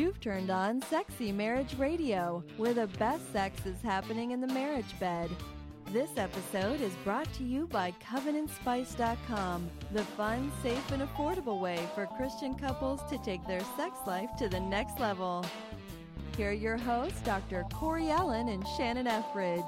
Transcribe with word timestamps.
You've 0.00 0.18
turned 0.18 0.48
on 0.48 0.80
Sexy 0.80 1.30
Marriage 1.30 1.76
Radio, 1.76 2.42
where 2.56 2.72
the 2.72 2.86
best 2.98 3.30
sex 3.34 3.66
is 3.66 3.82
happening 3.82 4.30
in 4.30 4.40
the 4.40 4.46
marriage 4.46 4.98
bed. 4.98 5.28
This 5.92 6.08
episode 6.16 6.80
is 6.80 6.94
brought 7.04 7.30
to 7.34 7.44
you 7.44 7.66
by 7.66 7.92
CovenantSpice.com, 8.02 9.68
the 9.92 10.02
fun, 10.02 10.50
safe, 10.62 10.90
and 10.92 11.02
affordable 11.02 11.60
way 11.60 11.78
for 11.94 12.06
Christian 12.06 12.54
couples 12.54 13.02
to 13.10 13.18
take 13.18 13.46
their 13.46 13.60
sex 13.76 13.98
life 14.06 14.30
to 14.38 14.48
the 14.48 14.58
next 14.58 14.98
level. 14.98 15.44
Here 16.34 16.48
are 16.48 16.54
your 16.54 16.78
hosts, 16.78 17.20
Dr. 17.20 17.66
Corey 17.70 18.08
Allen 18.08 18.48
and 18.48 18.66
Shannon 18.78 19.06
Ethridge. 19.06 19.62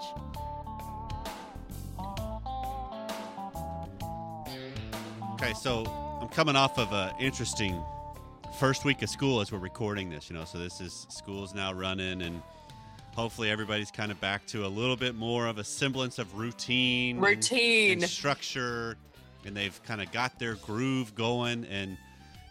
Okay, 5.34 5.52
so 5.52 5.84
I'm 6.23 6.28
coming 6.28 6.56
off 6.56 6.78
of 6.78 6.91
an 6.95 7.12
interesting 7.20 7.84
first 8.59 8.84
week 8.84 9.02
of 9.02 9.09
school 9.09 9.41
as 9.41 9.51
we're 9.52 9.59
recording 9.59 10.11
this, 10.11 10.30
you 10.30 10.37
know. 10.37 10.45
So 10.45 10.59
this 10.59 10.80
is 10.80 11.06
school's 11.10 11.55
now 11.55 11.73
running, 11.73 12.23
and 12.23 12.43
hopefully 13.15 13.51
everybody's 13.51 13.91
kind 13.91 14.10
of 14.10 14.20
back 14.20 14.47
to 14.48 14.66
a 14.66 14.69
little 14.69 14.97
bit 14.97 15.15
more 15.15 15.47
of 15.47 15.59
a 15.59 15.65
semblance 15.65 16.19
of 16.19 16.34
routine, 16.38 17.16
and- 17.16 17.24
Routine. 17.24 18.02
and 18.02 18.10
structure, 18.10 18.96
and 19.45 19.57
they've 19.57 19.80
kind 19.84 20.01
of 20.01 20.10
got 20.12 20.38
their 20.38 20.55
groove 20.57 21.15
going. 21.15 21.65
And 21.66 21.96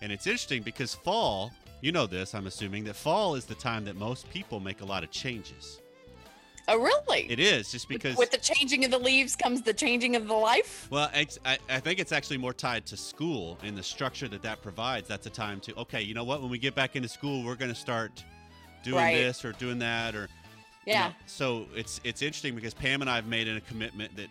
and 0.01 0.11
it's 0.11 0.25
interesting 0.25 0.63
because 0.63 0.95
fall, 0.95 1.51
you 1.81 1.91
know 1.91 2.07
this, 2.07 2.33
I'm 2.33 2.47
assuming 2.47 2.83
that 2.85 2.95
fall 2.95 3.35
is 3.35 3.45
the 3.45 3.55
time 3.55 3.85
that 3.85 3.95
most 3.95 4.29
people 4.31 4.59
make 4.59 4.81
a 4.81 4.85
lot 4.85 5.03
of 5.03 5.11
changes. 5.11 5.79
Oh, 6.67 6.77
really? 6.77 7.29
It 7.29 7.39
is 7.39 7.71
just 7.71 7.89
because 7.89 8.15
With 8.17 8.31
the 8.31 8.37
changing 8.37 8.85
of 8.85 8.91
the 8.91 8.99
leaves 8.99 9.35
comes 9.35 9.61
the 9.61 9.73
changing 9.73 10.15
of 10.15 10.27
the 10.27 10.33
life. 10.33 10.87
Well, 10.89 11.09
I, 11.13 11.27
I 11.69 11.79
think 11.79 11.99
it's 11.99 12.11
actually 12.11 12.37
more 12.37 12.53
tied 12.53 12.85
to 12.87 12.97
school 12.97 13.57
and 13.63 13.77
the 13.77 13.83
structure 13.83 14.27
that 14.29 14.41
that 14.43 14.61
provides. 14.61 15.07
That's 15.07 15.25
a 15.27 15.31
time 15.31 15.59
to, 15.61 15.75
okay, 15.77 16.01
you 16.01 16.13
know 16.13 16.23
what? 16.23 16.41
When 16.41 16.49
we 16.49 16.57
get 16.59 16.75
back 16.75 16.95
into 16.95 17.09
school, 17.09 17.43
we're 17.43 17.55
going 17.55 17.73
to 17.73 17.79
start 17.79 18.23
doing 18.83 18.95
Right. 18.97 19.15
this 19.15 19.43
or 19.45 19.51
doing 19.53 19.79
that 19.79 20.15
or. 20.15 20.23
you 20.85 20.93
Yeah. 20.93 21.07
know, 21.09 21.13
so 21.25 21.65
it's 21.75 21.99
it's 22.03 22.21
interesting 22.21 22.55
because 22.55 22.73
Pam 22.73 23.01
and 23.01 23.09
I 23.09 23.15
have 23.15 23.27
made 23.27 23.47
a 23.47 23.61
commitment 23.61 24.15
that 24.15 24.27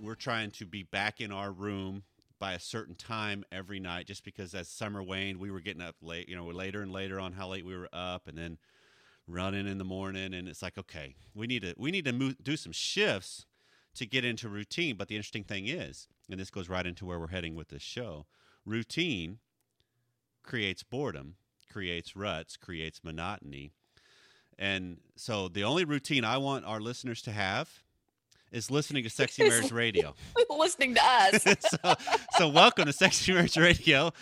we're 0.00 0.14
trying 0.14 0.50
to 0.52 0.66
be 0.66 0.82
back 0.82 1.20
in 1.20 1.32
our 1.32 1.50
room 1.52 2.02
by 2.38 2.52
a 2.52 2.60
certain 2.60 2.94
time 2.94 3.44
every 3.52 3.80
night. 3.80 4.06
Just 4.06 4.24
because 4.24 4.54
as 4.54 4.68
summer 4.68 5.02
waned, 5.02 5.38
we 5.38 5.50
were 5.50 5.60
getting 5.60 5.80
up 5.82 5.96
late. 6.02 6.28
You 6.28 6.36
know, 6.36 6.46
later 6.46 6.82
and 6.82 6.92
later 6.92 7.18
on 7.20 7.32
how 7.32 7.48
late 7.48 7.64
we 7.64 7.76
were 7.76 7.88
up, 7.92 8.26
and 8.28 8.36
then 8.36 8.58
running 9.26 9.66
in 9.66 9.78
the 9.78 9.84
morning. 9.84 10.34
And 10.34 10.48
it's 10.48 10.62
like, 10.62 10.78
okay, 10.78 11.14
we 11.34 11.46
need 11.46 11.62
to 11.62 11.74
we 11.76 11.90
need 11.90 12.04
to 12.04 12.12
move, 12.12 12.36
do 12.42 12.56
some 12.56 12.72
shifts 12.72 13.46
to 13.94 14.06
get 14.06 14.24
into 14.24 14.48
routine. 14.48 14.96
But 14.96 15.08
the 15.08 15.16
interesting 15.16 15.44
thing 15.44 15.66
is, 15.68 16.08
and 16.30 16.38
this 16.38 16.50
goes 16.50 16.68
right 16.68 16.86
into 16.86 17.06
where 17.06 17.18
we're 17.18 17.28
heading 17.28 17.54
with 17.54 17.68
this 17.68 17.82
show, 17.82 18.26
routine 18.64 19.38
creates 20.42 20.82
boredom, 20.82 21.36
creates 21.70 22.14
ruts, 22.16 22.56
creates 22.56 23.02
monotony. 23.02 23.72
And 24.58 24.98
so 25.16 25.48
the 25.48 25.64
only 25.64 25.84
routine 25.84 26.24
I 26.24 26.38
want 26.38 26.64
our 26.64 26.80
listeners 26.80 27.22
to 27.22 27.32
have 27.32 27.68
is 28.52 28.70
listening 28.70 29.02
to 29.02 29.10
Sexy 29.10 29.48
Marriage 29.48 29.72
Radio. 29.72 30.14
Listening 30.48 30.94
to 30.94 31.00
us. 31.04 31.42
so, 31.60 31.94
so 32.38 32.48
welcome 32.48 32.86
to 32.86 32.92
Sexy 32.92 33.32
Marriage 33.32 33.56
Radio. 33.56 34.12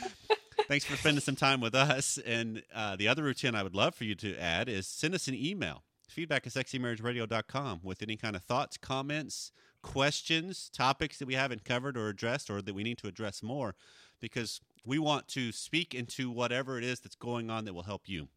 Thanks 0.69 0.85
for 0.85 0.97
spending 0.97 1.21
some 1.21 1.37
time 1.37 1.61
with 1.61 1.75
us. 1.75 2.19
And 2.25 2.63
uh, 2.75 2.97
the 2.97 3.09
other 3.09 3.23
routine 3.23 3.55
I 3.55 3.63
would 3.63 3.75
love 3.75 3.95
for 3.95 4.05
you 4.05 4.15
to 4.17 4.37
add 4.39 4.69
is 4.69 4.87
send 4.87 5.15
us 5.15 5.29
an 5.29 5.35
email, 5.35 5.83
feedback 6.09 6.47
at 6.47 6.53
sexymarriageradio.com 6.53 7.81
with 7.83 8.03
any 8.03 8.17
kind 8.17 8.37
of 8.37 8.43
thoughts, 8.43 8.77
comments, 8.77 9.53
questions, 9.83 10.71
topics 10.73 11.19
that 11.19 11.27
we 11.27 11.35
haven't 11.35 11.65
covered 11.65 11.97
or 11.97 12.09
addressed 12.09 12.51
or 12.51 12.63
that 12.63 12.75
we 12.75 12.83
need 12.83 12.99
to 12.99 13.09
address 13.09 13.43
more 13.43 13.75
because 14.21 14.61
we 14.85 14.99
want 14.99 15.29
to 15.29 15.53
speak 15.53 15.95
into 15.95 16.31
whatever 16.31 16.79
it 16.79 16.85
is 16.85 17.01
that's 17.01 17.17
going 17.17 17.51
on 17.51 17.65
that 17.65 17.75
will 17.75 17.83
help 17.83 18.09
you 18.09 18.29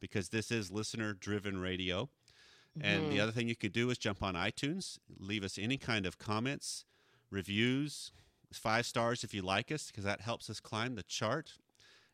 because 0.00 0.28
this 0.28 0.50
is 0.50 0.70
listener 0.70 1.14
driven 1.14 1.58
radio. 1.58 2.08
And 2.80 3.10
the 3.10 3.16
Mhm. 3.16 3.20
other 3.20 3.32
thing 3.32 3.48
you 3.48 3.56
could 3.56 3.72
do 3.72 3.90
is 3.90 3.98
jump 3.98 4.22
on 4.22 4.34
iTunes, 4.34 4.98
leave 5.18 5.44
us 5.44 5.58
any 5.58 5.76
kind 5.76 6.06
of 6.06 6.18
comments, 6.18 6.84
reviews, 7.30 8.12
five 8.56 8.86
stars 8.86 9.24
if 9.24 9.34
you 9.34 9.42
like 9.42 9.70
us, 9.72 9.88
because 9.88 10.04
that 10.04 10.20
helps 10.20 10.48
us 10.50 10.60
climb 10.60 10.94
the 10.94 11.02
chart 11.02 11.52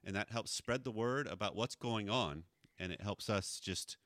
and 0.04 0.15
that 0.16 0.31
helps 0.31 0.53
spread 0.53 0.84
the 0.84 0.91
word 0.91 1.26
about 1.26 1.56
what's 1.56 1.75
going 1.75 2.09
on. 2.09 2.44
And 2.78 2.93
it 2.93 3.00
helps 3.00 3.28
us 3.28 3.60
just 3.62 3.97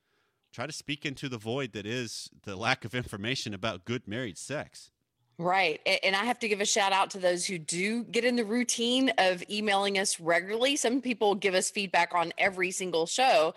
try 0.51 0.65
to 0.65 0.73
speak 0.73 1.05
into 1.05 1.29
the 1.29 1.37
void 1.37 1.73
that 1.73 1.85
is 1.85 2.29
the 2.43 2.55
lack 2.55 2.85
of 2.85 2.95
information 2.95 3.53
about 3.53 3.85
good 3.85 4.07
married 4.07 4.37
sex. 4.37 4.91
Right. 5.39 5.79
And 6.03 6.15
I 6.15 6.25
have 6.25 6.39
to 6.39 6.47
give 6.47 6.61
a 6.61 6.65
shout 6.65 6.91
out 6.91 7.09
to 7.11 7.19
those 7.19 7.45
who 7.45 7.57
do 7.57 8.03
get 8.03 8.23
in 8.23 8.35
the 8.35 8.45
routine 8.45 9.11
of 9.17 9.43
emailing 9.49 9.97
us 9.97 10.19
regularly. 10.19 10.75
Some 10.75 11.01
people 11.01 11.33
give 11.33 11.55
us 11.55 11.71
feedback 11.71 12.13
on 12.13 12.33
every 12.37 12.69
single 12.69 13.07
show. 13.07 13.55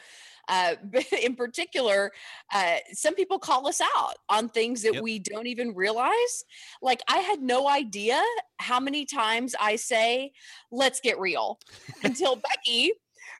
Uh, 0.48 0.76
in 1.22 1.34
particular, 1.34 2.12
uh, 2.54 2.76
some 2.92 3.14
people 3.14 3.38
call 3.38 3.66
us 3.66 3.80
out 3.96 4.14
on 4.28 4.48
things 4.48 4.82
that 4.82 4.94
Yep. 4.94 5.02
we 5.02 5.18
don't 5.18 5.46
even 5.46 5.74
realize. 5.74 6.44
Like, 6.80 7.02
I 7.08 7.18
had 7.18 7.42
no 7.42 7.68
idea 7.68 8.22
how 8.58 8.78
many 8.80 9.04
times 9.04 9.54
I 9.60 9.76
say, 9.76 10.32
let's 10.70 11.00
get 11.00 11.18
real 11.18 11.58
until 12.04 12.36
Becky 12.36 12.92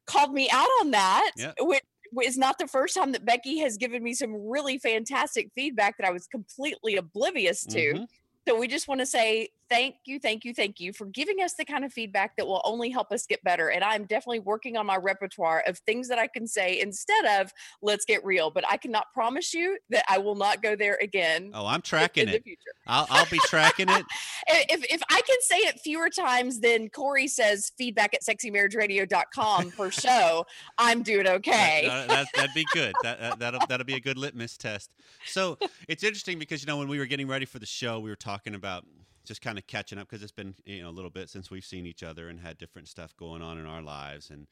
called 0.06 0.32
me 0.32 0.48
out 0.50 0.68
on 0.80 0.90
that, 0.92 1.30
Yep. 1.36 1.54
which 1.60 1.82
is 2.24 2.38
not 2.38 2.58
the 2.58 2.66
first 2.68 2.94
time 2.94 3.12
that 3.12 3.24
Becky 3.24 3.58
has 3.58 3.76
given 3.76 4.02
me 4.02 4.14
some 4.14 4.32
really 4.48 4.78
fantastic 4.78 5.50
feedback 5.54 5.96
that 5.98 6.06
I 6.06 6.10
was 6.10 6.26
completely 6.26 6.96
oblivious 6.96 7.64
to. 7.66 7.94
Mhm. 7.94 8.06
So 8.48 8.58
we 8.58 8.68
just 8.68 8.86
want 8.86 9.00
to 9.00 9.06
say 9.06 9.48
thank 9.68 9.96
you, 10.04 10.20
thank 10.20 10.44
you, 10.44 10.54
thank 10.54 10.78
you 10.78 10.92
for 10.92 11.06
giving 11.06 11.38
us 11.42 11.54
the 11.54 11.64
kind 11.64 11.84
of 11.84 11.92
feedback 11.92 12.36
that 12.36 12.46
will 12.46 12.62
only 12.64 12.88
help 12.90 13.10
us 13.10 13.26
get 13.26 13.42
better. 13.42 13.70
And 13.70 13.82
I'm 13.82 14.04
definitely 14.04 14.38
working 14.38 14.76
on 14.76 14.86
my 14.86 14.96
repertoire 14.96 15.64
of 15.66 15.78
things 15.78 16.06
that 16.08 16.18
I 16.20 16.28
can 16.28 16.46
say 16.46 16.80
instead 16.80 17.40
of 17.40 17.52
let's 17.82 18.04
get 18.04 18.24
real. 18.24 18.50
But 18.50 18.64
I 18.70 18.76
cannot 18.76 19.06
promise 19.12 19.52
you 19.52 19.78
that 19.90 20.04
I 20.08 20.18
will 20.18 20.36
not 20.36 20.62
go 20.62 20.76
there 20.76 20.96
again 21.02 21.50
Oh, 21.54 21.66
I'm 21.66 21.82
tracking 21.82 22.24
in 22.24 22.28
the 22.30 22.36
it. 22.36 22.44
future. 22.44 22.60
I'll, 22.86 23.06
I'll 23.10 23.26
be 23.30 23.40
tracking 23.46 23.88
it. 23.88 24.04
If, 24.48 24.84
if 24.84 25.02
I 25.10 25.20
can 25.22 25.36
say 25.40 25.56
it 25.58 25.80
fewer 25.80 26.08
times 26.08 26.60
than 26.60 26.88
Corey 26.88 27.26
says 27.26 27.72
feedback 27.76 28.14
at 28.14 28.22
sexymarriageradio.com 28.22 29.72
per 29.72 29.90
show, 29.90 30.46
I'm 30.78 31.02
doing 31.02 31.26
okay. 31.26 31.84
That, 31.88 32.08
that, 32.08 32.26
that'd 32.34 32.54
be 32.54 32.64
good. 32.72 32.94
That, 33.02 33.20
that, 33.20 33.38
that'll, 33.40 33.60
that'll 33.68 33.86
be 33.86 33.94
a 33.94 34.00
good 34.00 34.16
litmus 34.16 34.56
test. 34.56 34.90
So 35.26 35.58
it's 35.88 36.04
interesting 36.04 36.38
because, 36.38 36.62
you 36.62 36.66
know, 36.66 36.76
when 36.78 36.88
we 36.88 36.98
were 36.98 37.06
getting 37.06 37.26
ready 37.26 37.44
for 37.44 37.58
the 37.58 37.66
show, 37.66 37.98
we 37.98 38.08
were 38.08 38.16
talking 38.16 38.35
about 38.44 38.84
just 39.24 39.42
kind 39.42 39.58
of 39.58 39.66
catching 39.66 39.98
up 39.98 40.08
because 40.08 40.22
it's 40.22 40.32
been, 40.32 40.54
you 40.64 40.82
know, 40.82 40.88
a 40.88 40.90
little 40.90 41.10
bit 41.10 41.28
since 41.28 41.50
we've 41.50 41.64
seen 41.64 41.86
each 41.86 42.02
other 42.02 42.28
and 42.28 42.40
had 42.40 42.58
different 42.58 42.88
stuff 42.88 43.16
going 43.16 43.42
on 43.42 43.58
in 43.58 43.66
our 43.66 43.82
lives 43.82 44.30
and, 44.30 44.46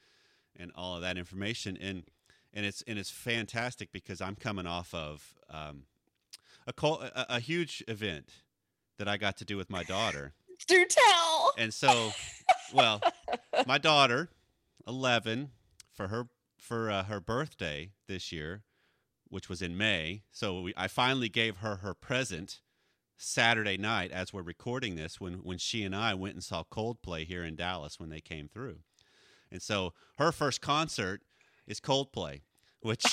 and 0.56 0.72
all 0.74 0.96
of 0.96 1.02
that 1.02 1.16
information. 1.16 1.78
And, 1.80 2.04
and 2.52 2.66
it's, 2.66 2.82
and 2.86 2.98
it's 2.98 3.10
fantastic 3.10 3.92
because 3.92 4.20
I'm 4.20 4.34
coming 4.34 4.66
off 4.66 4.92
of 4.92 5.34
um, 5.48 5.84
a, 6.66 6.72
col- 6.72 7.02
a, 7.02 7.26
a 7.30 7.40
huge 7.40 7.84
event 7.86 8.30
that 8.98 9.08
I 9.08 9.16
got 9.16 9.36
to 9.38 9.44
do 9.44 9.56
with 9.56 9.70
my 9.70 9.84
daughter. 9.84 10.32
Do 10.66 10.84
tell. 10.84 11.52
And 11.58 11.74
so, 11.74 12.12
well, 12.72 13.00
my 13.66 13.76
daughter, 13.76 14.28
eleven, 14.86 15.50
for 15.92 16.08
her 16.08 16.28
for 16.58 16.90
uh, 16.90 17.04
her 17.04 17.20
birthday 17.20 17.90
this 18.06 18.32
year, 18.32 18.62
which 19.28 19.48
was 19.48 19.60
in 19.60 19.76
May. 19.76 20.22
So 20.30 20.60
we, 20.60 20.74
I 20.76 20.88
finally 20.88 21.28
gave 21.28 21.58
her 21.58 21.76
her 21.76 21.92
present 21.92 22.60
Saturday 23.16 23.76
night 23.76 24.10
as 24.10 24.32
we're 24.32 24.42
recording 24.42 24.96
this. 24.96 25.20
When 25.20 25.34
when 25.34 25.58
she 25.58 25.82
and 25.84 25.94
I 25.94 26.14
went 26.14 26.34
and 26.34 26.42
saw 26.44 26.64
Coldplay 26.64 27.26
here 27.26 27.44
in 27.44 27.56
Dallas 27.56 27.98
when 28.00 28.10
they 28.10 28.20
came 28.20 28.48
through, 28.48 28.78
and 29.50 29.62
so 29.62 29.92
her 30.18 30.32
first 30.32 30.60
concert 30.60 31.22
is 31.66 31.80
Coldplay, 31.80 32.42
which 32.80 33.04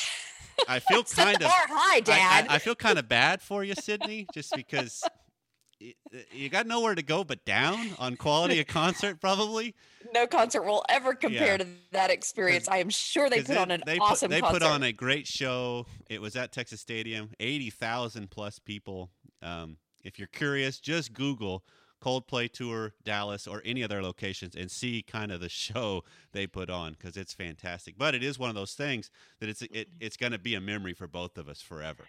I 0.68 0.80
feel 0.90 1.04
kind 1.04 1.36
of 1.36 1.42
bar 1.42 1.52
high, 1.70 1.98
I- 1.98 2.00
Dad. 2.02 2.48
I, 2.50 2.56
I 2.56 2.58
feel 2.60 2.76
kind 2.76 3.00
of 3.00 3.08
bad 3.08 3.42
for 3.42 3.64
you, 3.64 3.74
Sydney, 3.76 4.28
just 4.34 4.54
because 4.56 5.04
y- 5.80 5.94
you 6.34 6.50
got 6.50 6.68
nowhere 6.68 6.96
to 6.96 7.04
go 7.04 7.24
but 7.24 7.46
down 7.46 7.92
on 8.00 8.16
quality 8.18 8.60
of 8.60 8.68
concert, 8.68 9.22
probably. 9.22 9.74
no 10.14 10.26
concert 10.28 10.64
will 10.64 10.84
ever 10.90 11.14
compare 11.14 11.52
Yeah. 11.54 11.58
to 11.58 11.68
that 11.92 12.10
experience. 12.10 12.68
I 12.68 12.78
am 12.78 12.90
sure 12.90 13.30
they 13.30 13.42
put 13.42 13.52
it- 13.52 13.58
on 13.58 13.72
an 13.72 13.84
they 13.86 13.98
awesome 14.00 14.30
Put, 14.30 14.36
they 14.36 14.42
concert. 14.42 14.60
put 14.62 14.68
on 14.68 14.84
a 14.84 14.92
great 14.92 15.28
show. 15.28 15.86
It 16.10 16.22
was 16.22 16.36
at 16.36 16.52
Texas 16.52 16.82
Stadium, 16.82 17.30
eighty 17.40 17.70
thousand 17.70 18.32
plus 18.32 18.58
people. 18.60 19.12
Um, 19.44 19.78
if 20.04 20.20
you're 20.20 20.28
curious, 20.28 20.80
just 20.80 21.14
Google 21.14 21.64
Coldplay 22.02 22.52
tour 22.52 22.94
Dallas 23.04 23.48
or 23.48 23.62
any 23.64 23.84
other 23.84 24.02
locations 24.02 24.56
and 24.56 24.70
see 24.72 25.04
kind 25.04 25.32
of 25.32 25.40
the 25.40 25.50
show 25.50 26.04
they 26.32 26.48
put 26.48 26.70
on 26.70 26.94
because 26.94 27.16
it's 27.16 27.34
fantastic. 27.34 27.96
But 27.98 28.16
it 28.16 28.24
is 28.24 28.40
one 28.40 28.50
of 28.50 28.56
those 28.56 28.74
things 28.74 29.12
that 29.40 29.50
it's 29.50 29.62
it, 29.62 29.90
it's 30.00 30.18
going 30.18 30.32
to 30.32 30.40
be 30.40 30.56
a 30.56 30.62
memory 30.62 30.94
for 30.94 31.08
both 31.08 31.38
of 31.38 31.48
us 31.48 31.62
forever. 31.62 32.06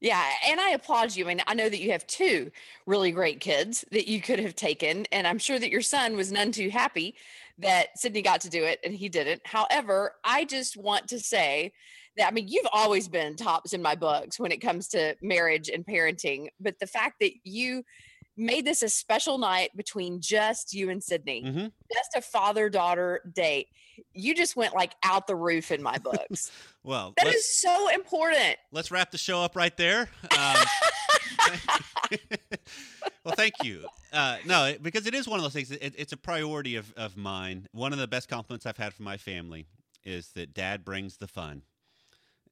Yeah, 0.00 0.22
and 0.46 0.60
I 0.60 0.70
applaud 0.70 1.16
you. 1.16 1.24
I 1.24 1.28
mean, 1.28 1.42
I 1.46 1.54
know 1.54 1.68
that 1.68 1.80
you 1.80 1.92
have 1.92 2.06
two 2.06 2.50
really 2.84 3.10
great 3.10 3.40
kids 3.40 3.86
that 3.90 4.06
you 4.06 4.20
could 4.20 4.38
have 4.38 4.54
taken, 4.54 5.06
and 5.12 5.26
I'm 5.26 5.38
sure 5.38 5.58
that 5.58 5.70
your 5.70 5.80
son 5.80 6.16
was 6.16 6.30
none 6.30 6.52
too 6.52 6.68
happy 6.68 7.14
that 7.58 7.98
Sydney 7.98 8.22
got 8.22 8.40
to 8.42 8.50
do 8.50 8.64
it 8.64 8.80
and 8.84 8.94
he 8.94 9.08
didn't. 9.08 9.46
However, 9.46 10.14
I 10.24 10.44
just 10.44 10.76
want 10.76 11.08
to 11.08 11.20
say 11.20 11.72
I 12.22 12.30
mean, 12.30 12.48
you've 12.48 12.66
always 12.72 13.08
been 13.08 13.36
tops 13.36 13.72
in 13.72 13.82
my 13.82 13.94
books 13.94 14.38
when 14.38 14.52
it 14.52 14.58
comes 14.58 14.88
to 14.88 15.16
marriage 15.22 15.68
and 15.68 15.84
parenting, 15.84 16.48
but 16.60 16.78
the 16.78 16.86
fact 16.86 17.16
that 17.20 17.32
you 17.44 17.84
made 18.36 18.64
this 18.64 18.82
a 18.82 18.88
special 18.88 19.38
night 19.38 19.70
between 19.76 20.20
just 20.20 20.74
you 20.74 20.90
and 20.90 21.02
Sydney, 21.02 21.42
hmm 21.42 21.66
just 21.92 22.16
a 22.16 22.20
father 22.20 22.68
daughter 22.68 23.20
date. 23.32 23.68
You 24.12 24.34
just 24.34 24.56
went 24.56 24.74
like 24.74 24.94
out 25.04 25.28
the 25.28 25.36
roof 25.36 25.70
in 25.70 25.82
my 25.82 25.98
books. 25.98 26.50
Well, 26.86 27.14
that 27.16 27.26
is 27.28 27.48
so 27.48 27.88
important. 27.94 28.56
let's 28.70 28.90
wrap 28.90 29.10
the 29.10 29.16
show 29.16 29.40
up 29.40 29.56
right 29.56 29.74
there. 29.78 30.10
Um, 30.36 30.56
well, 33.24 33.34
thank 33.34 33.54
you. 33.62 33.86
Uh, 34.12 34.36
no, 34.44 34.74
because 34.82 35.06
it 35.06 35.14
is 35.14 35.26
one 35.26 35.38
of 35.38 35.44
those 35.44 35.54
things. 35.54 35.70
It, 35.70 35.94
it's 35.96 36.12
a 36.12 36.18
priority 36.18 36.76
of, 36.76 36.92
of 36.94 37.16
mine. 37.16 37.68
One 37.72 37.94
of 37.94 37.98
the 37.98 38.06
best 38.06 38.28
compliments 38.28 38.66
I've 38.66 38.76
had 38.76 38.92
from 38.92 39.06
my 39.06 39.16
family 39.16 39.66
is 40.04 40.28
that 40.32 40.52
Dad 40.52 40.84
brings 40.84 41.16
the 41.16 41.26
fun, 41.26 41.62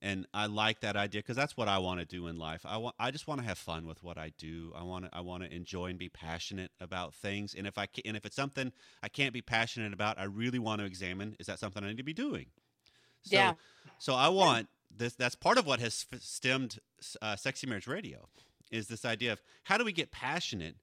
and 0.02 0.26
I 0.34 0.46
like 0.46 0.80
that 0.80 0.96
idea 0.96 1.20
because 1.20 1.36
that's 1.36 1.56
what 1.56 1.68
I 1.68 1.78
want 1.78 2.00
to 2.00 2.04
do 2.06 2.26
in 2.26 2.36
life. 2.36 2.62
I 2.64 2.76
want. 2.76 2.96
I 2.98 3.12
just 3.12 3.28
want 3.28 3.40
to 3.40 3.46
have 3.46 3.56
fun 3.56 3.86
with 3.86 4.02
what 4.02 4.18
I 4.18 4.32
do. 4.36 4.72
I 4.76 4.82
want 4.82 5.04
to. 5.04 5.10
I 5.16 5.20
want 5.20 5.44
to 5.44 5.54
enjoy 5.54 5.86
and 5.86 5.98
be 5.98 6.08
passionate 6.08 6.72
about 6.80 7.14
things. 7.14 7.54
And 7.54 7.66
if 7.66 7.78
I 7.78 7.86
can, 7.86 8.02
and 8.04 8.16
if 8.16 8.26
it's 8.26 8.34
something 8.36 8.72
I 9.02 9.08
can't 9.08 9.32
be 9.32 9.40
passionate 9.40 9.92
about, 9.92 10.18
I 10.18 10.24
really 10.24 10.58
want 10.58 10.80
to 10.80 10.86
examine: 10.86 11.36
is 11.38 11.46
that 11.46 11.60
something 11.60 11.84
I 11.84 11.88
need 11.88 11.98
to 11.98 12.02
be 12.02 12.12
doing? 12.12 12.46
So, 13.22 13.36
Yeah. 13.36 13.52
So 13.98 14.14
I 14.14 14.28
want 14.28 14.68
this. 14.94 15.14
That's 15.14 15.36
part 15.36 15.56
of 15.56 15.66
what 15.66 15.78
has 15.78 16.04
f- 16.12 16.20
stemmed 16.20 16.80
uh, 17.22 17.36
Sexy 17.36 17.68
Marriage 17.68 17.86
Radio 17.86 18.28
is 18.72 18.88
this 18.88 19.04
idea 19.04 19.32
of 19.32 19.42
how 19.64 19.78
do 19.78 19.84
we 19.84 19.92
get 19.92 20.10
passionate 20.10 20.74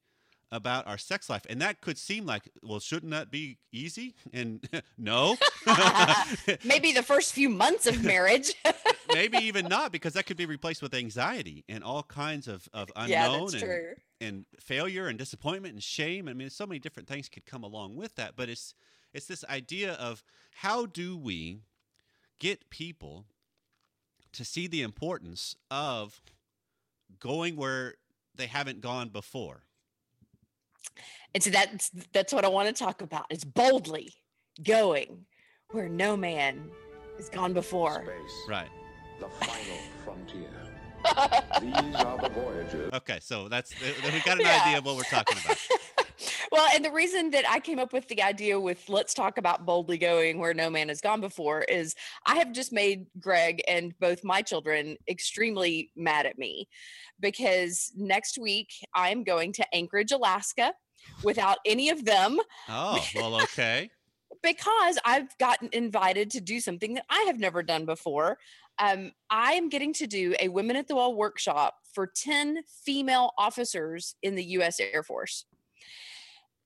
about 0.52 0.88
our 0.88 0.98
sex 0.98 1.30
life, 1.30 1.46
and 1.50 1.62
that 1.62 1.82
could 1.82 1.98
seem 1.98 2.26
like, 2.26 2.50
well, 2.64 2.80
shouldn't 2.80 3.12
that 3.12 3.32
be 3.32 3.58
easy? 3.72 4.16
And 4.34 4.68
no, 4.98 5.36
Maybe 6.64 6.92
the 6.92 7.04
first 7.04 7.34
few 7.34 7.50
months 7.50 7.86
of 7.86 8.04
marriage. 8.04 8.54
maybe 9.14 9.38
even 9.38 9.68
not, 9.68 9.92
because 9.92 10.14
that 10.14 10.26
could 10.26 10.38
be 10.38 10.46
replaced 10.46 10.82
with 10.82 10.94
anxiety 10.94 11.64
and 11.68 11.84
all 11.84 12.04
kinds 12.04 12.48
of 12.48 12.68
of 12.74 12.92
unknown 12.96 13.50
yeah, 13.54 13.60
and, 13.60 13.96
and 14.22 14.46
failure 14.60 15.08
and 15.08 15.18
disappointment 15.18 15.74
and 15.74 15.84
shame. 15.84 16.28
I 16.28 16.34
mean, 16.34 16.50
so 16.50 16.66
many 16.66 16.80
different 16.80 17.08
things 17.08 17.30
could 17.30 17.46
come 17.46 17.64
along 17.64 17.96
with 17.96 18.16
that. 18.16 18.36
But 18.36 18.50
it's 18.50 18.74
it's 19.14 19.28
this 19.28 19.44
idea 19.50 19.94
of 19.94 20.24
how 20.56 20.86
do 20.86 21.18
we 21.18 21.62
get 22.40 22.70
people 22.70 23.26
to 24.32 24.46
see 24.46 24.68
the 24.68 24.82
importance 24.82 25.56
of 25.70 26.22
going 27.20 27.56
where 27.56 27.96
they 28.36 28.48
haven't 28.48 28.82
gone 28.82 29.10
before. 29.10 29.64
And 31.34 31.44
so 31.44 31.50
that's 31.50 31.92
that's 32.14 32.34
what 32.34 32.44
I 32.46 32.48
want 32.48 32.68
to 32.68 32.74
talk 32.84 33.02
about. 33.02 33.26
It's 33.30 33.44
boldly 33.44 34.12
going 34.64 35.26
where 35.72 35.88
no 35.88 36.18
man 36.18 36.70
has 37.18 37.30
gone 37.30 37.54
before. 37.54 38.04
Space, 38.06 38.32
Right. 38.48 38.70
the 39.20 39.30
final 39.30 39.78
frontier. 40.04 40.50
These 41.62 41.96
are 41.96 42.18
the 42.18 42.30
voyages. 42.30 42.90
Okay. 42.94 43.20
So 43.22 43.48
that's 43.48 43.74
we 43.80 44.20
got 44.26 44.40
an 44.40 44.46
Yeah. 44.46 44.62
idea 44.66 44.78
of 44.80 44.86
what 44.86 44.96
we're 44.98 45.04
talking 45.04 45.38
about. 45.44 45.58
well, 46.52 46.68
and 46.74 46.84
the 46.84 46.92
reason 46.92 47.32
that 47.32 47.50
I 47.50 47.60
came 47.60 47.80
up 47.80 47.94
with 47.94 48.08
the 48.08 48.22
idea 48.22 48.60
with 48.60 48.88
let's 48.90 49.14
talk 49.14 49.38
about 49.38 49.66
boldly 49.66 49.98
going 49.98 50.40
where 50.40 50.54
no 50.54 50.70
man 50.70 50.90
has 50.90 51.02
gone 51.02 51.22
before 51.22 51.62
is 51.62 51.96
I 52.26 52.36
have 52.36 52.52
just 52.52 52.72
made 52.72 53.06
Greg 53.20 53.62
and 53.68 53.94
both 54.00 54.24
my 54.24 54.42
children 54.42 54.98
extremely 55.08 55.92
mad 55.96 56.26
at 56.26 56.38
me 56.38 56.68
because 57.20 57.92
next 57.96 58.38
week 58.38 58.70
I 58.94 59.10
am 59.10 59.24
going 59.24 59.54
to 59.54 59.76
Anchorage, 59.76 60.12
Alaska 60.12 60.74
without 61.24 61.58
any 61.66 61.90
of 61.90 62.06
them 62.06 62.38
Oh, 62.68 63.04
well, 63.16 63.42
okay. 63.44 63.90
because 64.44 64.98
I've 65.06 65.38
gotten 65.38 65.70
invited 65.74 66.32
to 66.32 66.42
do 66.42 66.60
something 66.60 66.96
that 66.96 67.06
I 67.10 67.24
have 67.28 67.40
never 67.40 67.64
done 67.64 67.86
before. 67.86 68.38
Um, 68.78 69.12
I 69.30 69.54
am 69.54 69.70
getting 69.70 69.94
to 69.96 70.08
do 70.08 70.36
a 70.40 70.48
Women 70.48 70.76
at 70.76 70.88
the 70.88 70.96
Wall 70.96 71.16
workshop 71.16 71.76
for 71.94 72.08
10 72.08 72.60
female 72.86 73.32
officers 73.38 74.16
in 74.24 74.36
the 74.36 74.44
U.S. 74.46 74.80
Air 74.80 75.04
Force. 75.04 75.46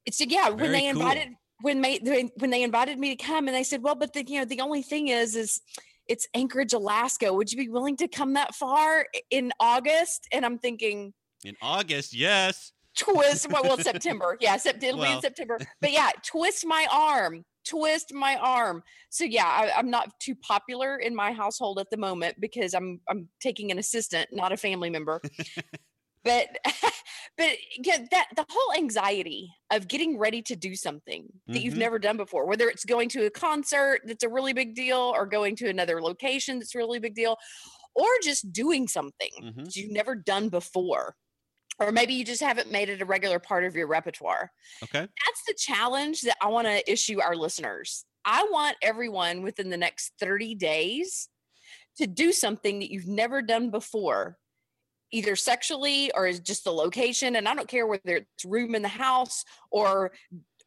It's 0.05 0.19
yeah, 0.25 0.49
when 0.49 0.57
Very 0.59 0.71
they 0.73 0.91
cool. 0.91 1.01
invited 1.01 1.29
when 1.61 1.81
they 1.81 1.97
they- 1.99 2.31
when 2.37 2.49
they 2.49 2.63
invited 2.63 2.99
me 2.99 3.15
to 3.15 3.23
come 3.23 3.47
and 3.47 3.55
they 3.55 3.63
said, 3.63 3.81
well, 3.81 3.95
but 3.95 4.13
the 4.13 4.25
you 4.25 4.39
know 4.39 4.45
the 4.45 4.61
only 4.61 4.81
thing 4.81 5.07
is 5.07 5.35
is 5.35 5.61
it's 6.07 6.27
Anchorage, 6.33 6.73
Alaska. 6.73 7.33
Would 7.33 7.51
you 7.51 7.57
be 7.57 7.69
willing 7.69 7.95
to 7.97 8.07
come 8.09 8.33
that 8.33 8.53
far 8.55 9.07
in 9.29 9.53
August? 9.59 10.27
And 10.33 10.45
I'm 10.45 10.57
thinking, 10.59 11.13
In 11.45 11.55
August, 11.61 12.13
yes. 12.13 12.73
twist 12.97 13.49
well, 13.49 13.63
well 13.63 13.77
September. 13.91 14.37
Yeah, 14.41 14.57
September 14.57 14.85
it'll 14.87 15.11
be 15.11 15.15
in 15.15 15.21
September. 15.21 15.59
But 15.81 15.91
yeah, 15.93 16.09
twist 16.25 16.65
my 16.65 16.85
arm. 16.91 17.45
Twist 17.65 18.13
my 18.13 18.35
arm. 18.35 18.83
So 19.09 19.23
yeah, 19.23 19.45
I, 19.45 19.71
I'm 19.77 19.89
not 19.89 20.19
too 20.19 20.35
popular 20.35 20.97
in 20.97 21.15
my 21.15 21.31
household 21.31 21.79
at 21.79 21.89
the 21.89 21.95
moment 21.97 22.35
because 22.41 22.73
I'm 22.73 22.99
I'm 23.07 23.29
taking 23.39 23.71
an 23.71 23.79
assistant, 23.79 24.27
not 24.33 24.51
a 24.51 24.57
family 24.57 24.89
member. 24.89 25.21
but 26.25 26.47
but 27.37 27.57
yeah, 27.77 28.05
that 28.11 28.29
the 28.35 28.45
whole 28.49 28.73
anxiety 28.77 29.53
of 29.71 29.87
getting 29.87 30.17
ready 30.17 30.41
to 30.43 30.55
do 30.55 30.75
something 30.75 31.27
that 31.51 31.61
you've 31.61 31.75
Mhm. 31.75 31.77
never 31.77 31.99
done 31.99 32.17
before, 32.17 32.45
whether 32.45 32.69
it's 32.69 32.85
going 32.85 33.09
to 33.09 33.25
a 33.25 33.31
concert 33.31 34.01
that's 34.05 34.23
a 34.23 34.29
really 34.29 34.53
big 34.53 34.75
deal, 34.75 34.97
or 34.99 35.25
going 35.25 35.55
to 35.57 35.69
another 35.69 36.01
location 36.01 36.59
that's 36.59 36.75
a 36.75 36.77
really 36.77 36.99
big 36.99 37.15
deal, 37.15 37.37
or 37.95 38.07
just 38.23 38.51
doing 38.53 38.87
something 38.87 39.31
Mhm. 39.39 39.65
that 39.65 39.75
you've 39.75 39.91
never 39.91 40.15
done 40.15 40.49
before. 40.49 41.15
Or 41.79 41.91
maybe 41.91 42.13
you 42.13 42.25
just 42.25 42.41
haven't 42.41 42.71
made 42.71 42.89
it 42.89 43.01
a 43.01 43.05
regular 43.05 43.39
part 43.39 43.63
of 43.65 43.75
your 43.75 43.87
repertoire. 43.87 44.51
Okay. 44.83 45.07
That's 45.25 45.43
the 45.47 45.55
challenge 45.55 46.21
that 46.21 46.37
I 46.41 46.47
want 46.47 46.67
to 46.67 46.91
issue 46.91 47.21
our 47.21 47.35
listeners. 47.35 48.05
I 48.25 48.43
want 48.51 48.77
everyone 48.81 49.41
within 49.41 49.69
the 49.69 49.77
next 49.77 50.13
30 50.19 50.55
days 50.55 51.29
to 51.97 52.07
do 52.07 52.31
something 52.31 52.79
that 52.79 52.91
you've 52.91 53.07
never 53.07 53.41
done 53.41 53.71
before, 53.71 54.39
either 55.13 55.35
sexually 55.35 56.11
or 56.13 56.27
is 56.27 56.39
just 56.39 56.63
the 56.65 56.73
location. 56.73 57.35
And 57.37 57.47
I 57.47 57.53
don't 57.55 57.67
care 57.69 57.87
whether 57.87 58.17
it's 58.17 58.45
room 58.45 58.75
in 58.75 58.81
the 58.81 58.87
house 58.89 59.45
or 59.71 60.11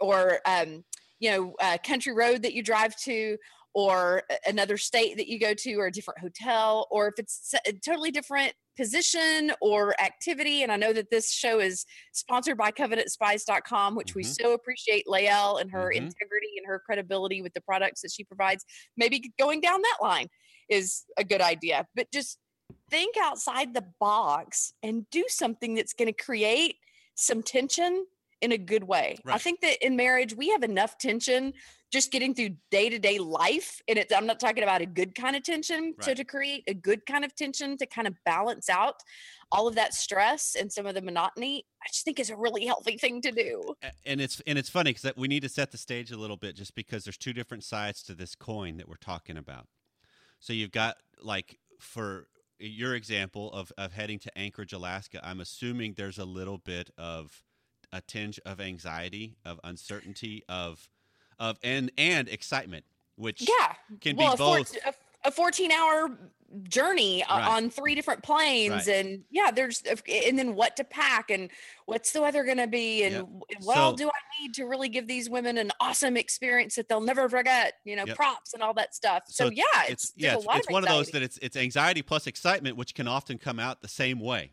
or 0.00 0.40
um, 0.46 0.84
you 1.18 1.30
know, 1.30 1.54
a 1.60 1.78
country 1.78 2.12
road 2.14 2.42
that 2.42 2.54
you 2.54 2.62
drive 2.62 2.94
to 2.96 3.36
or 3.74 4.22
another 4.46 4.78
state 4.78 5.16
that 5.18 5.26
you 5.26 5.38
go 5.38 5.52
to 5.52 5.74
or 5.74 5.86
a 5.86 5.90
different 5.92 6.18
hotel 6.20 6.86
or 6.90 7.08
if 7.08 7.14
it's 7.18 7.54
a 7.66 7.72
totally 7.72 8.10
different 8.10 8.54
position 8.76 9.52
or 9.60 9.98
activity 10.00 10.62
and 10.62 10.70
i 10.72 10.76
know 10.76 10.92
that 10.94 11.10
this 11.10 11.30
show 11.30 11.60
is 11.60 11.84
sponsored 12.12 12.56
by 12.56 12.70
covenantspice.com 12.70 13.94
which 13.94 14.14
we 14.14 14.22
Mhm. 14.22 14.34
so 14.34 14.52
appreciate 14.54 15.06
Lael 15.06 15.56
and 15.58 15.70
her 15.70 15.90
Mhm. 15.90 15.96
integrity 15.96 16.52
and 16.56 16.66
her 16.66 16.78
credibility 16.78 17.42
with 17.42 17.52
the 17.54 17.60
products 17.60 18.00
that 18.02 18.12
she 18.12 18.24
provides 18.24 18.64
maybe 18.96 19.30
going 19.38 19.60
down 19.60 19.80
that 19.82 19.98
line 20.00 20.28
is 20.70 21.04
a 21.18 21.24
good 21.24 21.42
idea 21.42 21.86
but 21.94 22.10
just 22.12 22.38
think 22.90 23.16
outside 23.20 23.74
the 23.74 23.84
box 24.00 24.72
and 24.82 25.08
do 25.10 25.24
something 25.28 25.74
that's 25.74 25.92
going 25.92 26.12
to 26.12 26.24
create 26.24 26.76
some 27.14 27.42
tension 27.42 28.06
in 28.42 28.52
a 28.52 28.58
good 28.58 28.84
way. 28.84 29.16
I 29.26 29.38
think 29.38 29.60
that 29.62 29.84
in 29.84 29.96
marriage 29.96 30.36
we 30.36 30.50
have 30.50 30.62
enough 30.62 30.98
tension 30.98 31.54
just 31.90 32.12
getting 32.12 32.34
through 32.34 32.50
day-to-day 32.70 33.18
life 33.18 33.80
and 33.88 33.98
it's 33.98 34.12
I'm 34.12 34.26
not 34.26 34.40
talking 34.40 34.62
about 34.62 34.82
a 34.82 34.86
good 34.86 35.14
kind 35.14 35.34
of 35.34 35.42
tension. 35.42 35.94
So 36.00 36.12
to 36.12 36.24
create 36.24 36.64
a 36.66 36.74
good 36.74 37.06
kind 37.06 37.24
of 37.24 37.34
tension 37.34 37.78
to 37.78 37.86
kind 37.86 38.06
of 38.06 38.14
balance 38.24 38.68
out 38.68 38.96
all 39.50 39.66
of 39.66 39.76
that 39.76 39.94
stress 39.94 40.56
and 40.58 40.70
some 40.70 40.84
of 40.84 40.94
the 40.94 41.00
monotony, 41.00 41.64
I 41.82 41.86
just 41.88 42.04
think 42.04 42.20
is 42.20 42.30
a 42.30 42.36
really 42.36 42.66
healthy 42.66 42.98
thing 42.98 43.22
to 43.22 43.32
do. 43.32 43.74
And 44.04 44.20
it's 44.20 44.42
and 44.46 44.58
it's 44.58 44.68
funny 44.68 44.92
because 44.92 45.16
we 45.16 45.28
need 45.28 45.42
to 45.42 45.48
set 45.48 45.72
the 45.72 45.78
stage 45.78 46.10
a 46.10 46.16
little 46.16 46.36
bit 46.36 46.56
just 46.56 46.74
because 46.74 47.04
there's 47.04 47.16
two 47.16 47.32
different 47.32 47.64
sides 47.64 48.02
to 48.04 48.14
this 48.14 48.34
coin 48.34 48.76
that 48.76 48.88
we're 48.88 48.96
talking 48.96 49.38
about 49.38 49.66
so 50.40 50.52
you've 50.52 50.72
got 50.72 50.96
like 51.20 51.58
for 51.80 52.28
your 52.58 52.94
example 52.94 53.52
of 53.52 53.72
of 53.76 53.92
heading 53.92 54.18
to 54.18 54.38
anchorage 54.38 54.72
alaska 54.72 55.20
i'm 55.26 55.40
assuming 55.40 55.94
there's 55.94 56.18
a 56.18 56.24
little 56.24 56.58
bit 56.58 56.90
of 56.96 57.42
a 57.92 58.00
tinge 58.00 58.40
of 58.46 58.60
anxiety 58.60 59.36
of 59.44 59.60
uncertainty 59.64 60.42
of 60.48 60.88
of 61.38 61.58
and 61.62 61.90
and 61.98 62.28
excitement 62.28 62.84
which 63.16 63.48
Yeah. 63.48 63.74
can 64.00 64.16
well, 64.16 64.32
be 64.32 64.38
both 64.38 64.76
a 65.26 65.30
14 65.30 65.70
hour 65.72 66.18
journey 66.62 67.24
uh, 67.24 67.38
Right. 67.38 67.48
on 67.48 67.70
three 67.70 67.94
different 67.96 68.22
planes 68.22 68.86
Right. 68.86 68.88
and 68.88 69.24
yeah 69.30 69.50
there's 69.50 69.82
and 69.82 70.38
then 70.38 70.54
what 70.54 70.76
to 70.76 70.84
pack 70.84 71.28
and 71.30 71.50
what's 71.86 72.12
the 72.12 72.22
weather 72.22 72.44
going 72.44 72.56
to 72.58 72.68
be 72.68 73.02
and 73.02 73.14
Yep. 73.16 73.26
what 73.64 73.76
all 73.76 73.92
do 73.94 74.08
i 74.08 74.40
need 74.40 74.54
to 74.54 74.64
really 74.64 74.88
give 74.88 75.08
these 75.08 75.28
women 75.28 75.58
an 75.58 75.72
awesome 75.80 76.16
experience 76.16 76.76
that 76.76 76.88
they'll 76.88 77.00
never 77.00 77.28
forget 77.28 77.74
you 77.84 77.96
know 77.96 78.04
Yep. 78.06 78.16
props 78.16 78.54
and 78.54 78.62
all 78.62 78.72
that 78.74 78.94
stuff 78.94 79.24
so, 79.26 79.46
So 79.46 79.50
yeah 79.50 79.64
it's, 79.88 80.04
it's 80.04 80.12
yeah 80.16 80.34
it's, 80.36 80.46
it's 80.48 80.66
of 80.68 80.72
one 80.72 80.84
of 80.84 80.88
those 80.88 81.10
that 81.10 81.22
it's 81.22 81.36
it's 81.42 81.56
anxiety 81.56 82.00
plus 82.00 82.28
excitement 82.28 82.76
which 82.76 82.94
can 82.94 83.08
often 83.08 83.38
come 83.38 83.58
out 83.58 83.82
the 83.82 83.88
same 83.88 84.20
way 84.20 84.52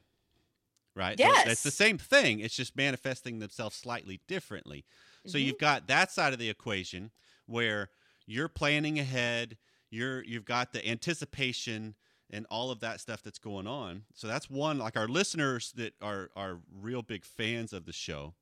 right 0.95 1.15
They're- 1.15 1.31
it's 1.45 1.61
the 1.63 1.71
same 1.71 1.99
thing 1.99 2.39
it's 2.39 2.55
just 2.55 2.75
manifesting 2.75 3.37
themselves 3.37 3.75
slightly 3.75 4.19
differently 4.27 4.83
so 5.27 5.37
Mhm. 5.37 5.43
you've 5.45 5.57
got 5.59 5.87
that 5.87 6.11
side 6.11 6.33
of 6.33 6.39
the 6.39 6.49
equation 6.49 7.11
where 7.45 7.91
you're 8.25 8.49
planning 8.49 8.99
ahead 8.99 9.57
you're 9.93 10.23
you've 10.23 10.45
got 10.45 10.73
the 10.73 10.85
anticipation 10.87 11.95
and 12.29 12.47
all 12.49 12.71
of 12.71 12.79
that 12.79 12.99
stuff 12.99 13.21
that's 13.21 13.37
going 13.37 13.67
on. 13.67 14.03
So 14.15 14.27
that's 14.27 14.49
one 14.49 14.79
like 14.79 14.97
our 14.97 15.07
listeners 15.07 15.71
that 15.75 15.93
are 16.01 16.29
are 16.35 16.59
real 16.81 17.03
big 17.03 17.23
fans 17.23 17.73
of 17.73 17.85
the 17.85 17.93
show 17.93 18.33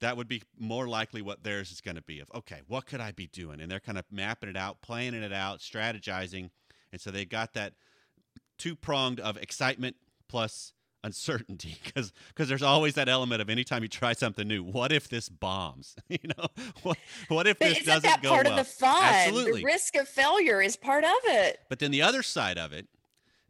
that 0.00 0.16
would 0.16 0.26
be 0.26 0.42
more 0.58 0.88
likely 0.88 1.22
what 1.22 1.44
theirs 1.44 1.70
is 1.70 1.80
going 1.80 1.94
to 1.94 2.02
be 2.02 2.18
of 2.18 2.28
okay 2.34 2.60
what 2.66 2.86
could 2.86 3.00
i 3.00 3.12
be 3.12 3.28
doing? 3.28 3.60
And 3.60 3.70
they're 3.70 3.80
kind 3.80 3.98
of 3.98 4.04
mapping 4.10 4.50
it 4.50 4.56
out 4.56 4.82
planning 4.82 5.22
it 5.22 5.32
out 5.32 5.60
strategizing. 5.60 6.50
And 6.90 7.00
so 7.00 7.10
they 7.10 7.24
got 7.24 7.54
that 7.54 7.74
two 8.58 8.74
pronged 8.74 9.20
of 9.20 9.36
excitement 9.36 9.96
plus 10.28 10.72
uncertainty 11.04 11.76
because 11.84 12.12
because 12.28 12.48
there's 12.48 12.62
always 12.62 12.94
that 12.94 13.08
element 13.08 13.42
of 13.42 13.50
anytime 13.50 13.82
you 13.82 13.88
try 13.88 14.12
something 14.12 14.46
new 14.46 14.62
what 14.62 14.92
if 14.92 15.08
this 15.08 15.28
bombs 15.28 15.96
you 16.08 16.18
know 16.38 16.46
what 16.82 16.96
what 17.28 17.46
if 17.46 17.58
But 17.58 17.68
this 17.70 17.84
doesn't 17.84 18.02
that 18.02 18.22
go 18.22 18.30
part 18.30 18.46
well 18.46 18.58
of 18.58 18.66
the 18.66 18.72
fun? 18.72 19.02
absolutely 19.02 19.60
The 19.62 19.66
risk 19.66 19.96
of 19.96 20.08
failure 20.08 20.62
is 20.62 20.76
part 20.76 21.04
of 21.04 21.10
it. 21.24 21.58
but 21.68 21.78
then 21.80 21.90
the 21.90 22.02
other 22.02 22.22
side 22.22 22.56
of 22.58 22.72
it 22.72 22.86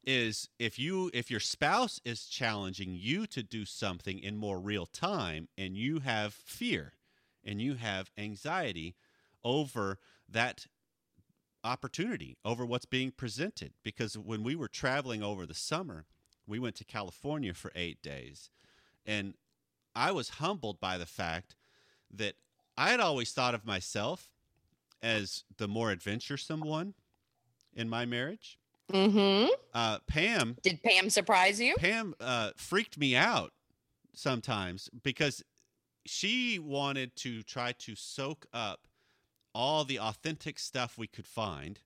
is 0.04 0.48
if 0.58 0.78
you 0.78 1.10
if 1.14 1.30
your 1.30 1.40
spouse 1.40 2.00
is 2.04 2.24
challenging 2.26 2.96
you 2.98 3.26
to 3.26 3.42
do 3.42 3.64
something 3.64 4.18
in 4.18 4.36
more 4.36 4.58
real 4.58 4.86
time 4.86 5.48
and 5.58 5.76
you 5.76 6.00
have 6.00 6.32
fear 6.34 6.94
and 7.44 7.60
you 7.60 7.74
have 7.74 8.10
anxiety 8.16 8.94
over 9.44 9.98
that 10.28 10.66
opportunity 11.64 12.36
over 12.44 12.66
what's 12.66 12.86
being 12.86 13.10
presented 13.12 13.72
because 13.84 14.18
when 14.18 14.42
we 14.42 14.56
were 14.56 14.68
traveling 14.68 15.22
over 15.22 15.46
the 15.46 15.54
summer 15.54 16.06
we 16.46 16.58
went 16.58 16.74
to 16.76 16.84
California 16.84 17.54
for 17.54 17.72
8 17.74 18.02
days 18.02 18.50
and 19.06 19.34
I 19.94 20.10
was 20.12 20.30
humbled 20.30 20.80
by 20.80 20.96
the 20.98 21.06
fact 21.06 21.54
that 22.10 22.34
I 22.76 22.90
had 22.90 23.00
always 23.00 23.32
thought 23.32 23.54
of 23.54 23.64
myself 23.66 24.30
as 25.02 25.44
the 25.58 25.68
more 25.68 25.90
adventuresome 25.90 26.60
one 26.60 26.94
in 27.74 27.88
my 27.88 28.04
marriage 28.06 28.58
Mm-hmm. 28.92 29.48
uh, 29.72 30.00
Pam 30.06 30.56
Did 30.62 30.82
Pam 30.82 31.08
surprise 31.08 31.58
you? 31.60 31.74
Pam 31.76 32.14
uh, 32.20 32.50
freaked 32.56 32.98
me 32.98 33.16
out 33.16 33.52
sometimes 34.12 34.90
because 35.02 35.42
she 36.04 36.58
wanted 36.58 37.16
to 37.16 37.42
try 37.42 37.72
to 37.72 37.94
soak 37.94 38.46
up 38.52 38.80
all 39.54 39.84
the 39.84 39.98
authentic 39.98 40.58
stuff 40.58 40.98
we 40.98 41.06
could 41.06 41.26
find 41.26 41.80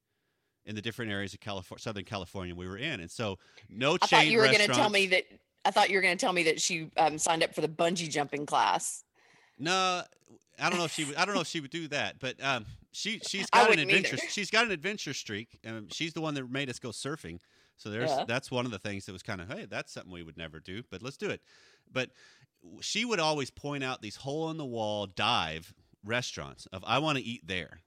in 0.67 0.75
the 0.75 0.83
different 0.83 1.11
areas 1.11 1.33
of 1.33 1.41
California, 1.41 1.81
Southern 1.81 2.05
California 2.05 2.55
we 2.55 2.67
were 2.67 2.77
in, 2.77 3.01
and 3.01 3.11
so 3.11 3.39
no 3.69 3.97
I 4.03 4.07
thought 4.07 4.27
you 4.27 4.39
were 4.39 4.47
going 4.47 4.59
to 4.59 4.69
tell 4.69 4.91
me 4.91 5.07
that. 5.09 5.25
I 5.65 5.71
thought 5.71 5.91
you 5.91 5.97
were 5.97 6.03
going 6.03 6.17
to 6.17 6.21
tell 6.21 6.33
me 6.33 6.45
that 6.45 6.61
she 6.61 6.91
um, 6.97 7.19
signed 7.19 7.43
up 7.43 7.55
for 7.55 7.61
the 7.61 7.69
bungee 7.69 8.09
jumping 8.09 8.47
class. 8.47 9.03
No, 9.59 10.03
I 10.61 10.71
don't 10.71 10.79
know 10.79 10.85
if 10.85 10.93
she. 10.93 11.05
Would, 11.05 11.17
I 11.17 11.25
don't 11.25 11.35
know 11.35 11.41
if 11.41 11.49
she 11.49 11.61
would 11.61 11.71
do 11.71 11.89
that, 11.89 12.21
but 12.21 12.43
um, 12.43 12.67
she 12.93 13.21
she's 13.21 13.49
got 13.51 13.65
an 13.65 13.71
wouldn't 13.71 13.91
either. 13.91 13.99
adventure. 13.99 14.27
She's 14.31 14.51
got 14.51 14.65
an 14.65 14.71
adventure 14.71 15.15
streak. 15.15 15.59
Um, 15.67 15.89
she's 15.91 16.13
the 16.13 16.21
one 16.21 16.35
that 16.35 16.51
made 16.51 16.71
us 16.71 16.79
go 16.79 16.91
surfing. 16.91 17.39
So 17.77 17.91
there's 17.91 18.11
Yeah. 18.11 18.25
that's 18.27 18.51
one 18.51 18.65
of 18.65 18.73
the 18.73 18.79
things 18.79 19.07
that 19.07 19.13
was 19.13 19.23
kind 19.23 19.41
of 19.41 19.49
hey, 19.49 19.67
that's 19.69 19.93
something 19.93 20.13
we 20.13 20.23
would 20.23 20.37
never 20.37 20.61
do, 20.61 20.83
but 20.91 21.03
let's 21.03 21.17
do 21.17 21.29
it. 21.31 21.43
But 21.93 22.11
she 22.81 23.05
would 23.05 23.21
always 23.21 23.51
point 23.51 23.85
out 23.85 24.03
these 24.03 24.17
hole 24.17 24.51
in 24.51 24.57
the 24.57 24.65
wall 24.65 25.07
dive 25.07 25.75
restaurants 26.05 26.67
of 26.73 26.83
I 26.87 26.99
want 26.99 27.19
to 27.19 27.25
eat 27.25 27.47
there. 27.47 27.81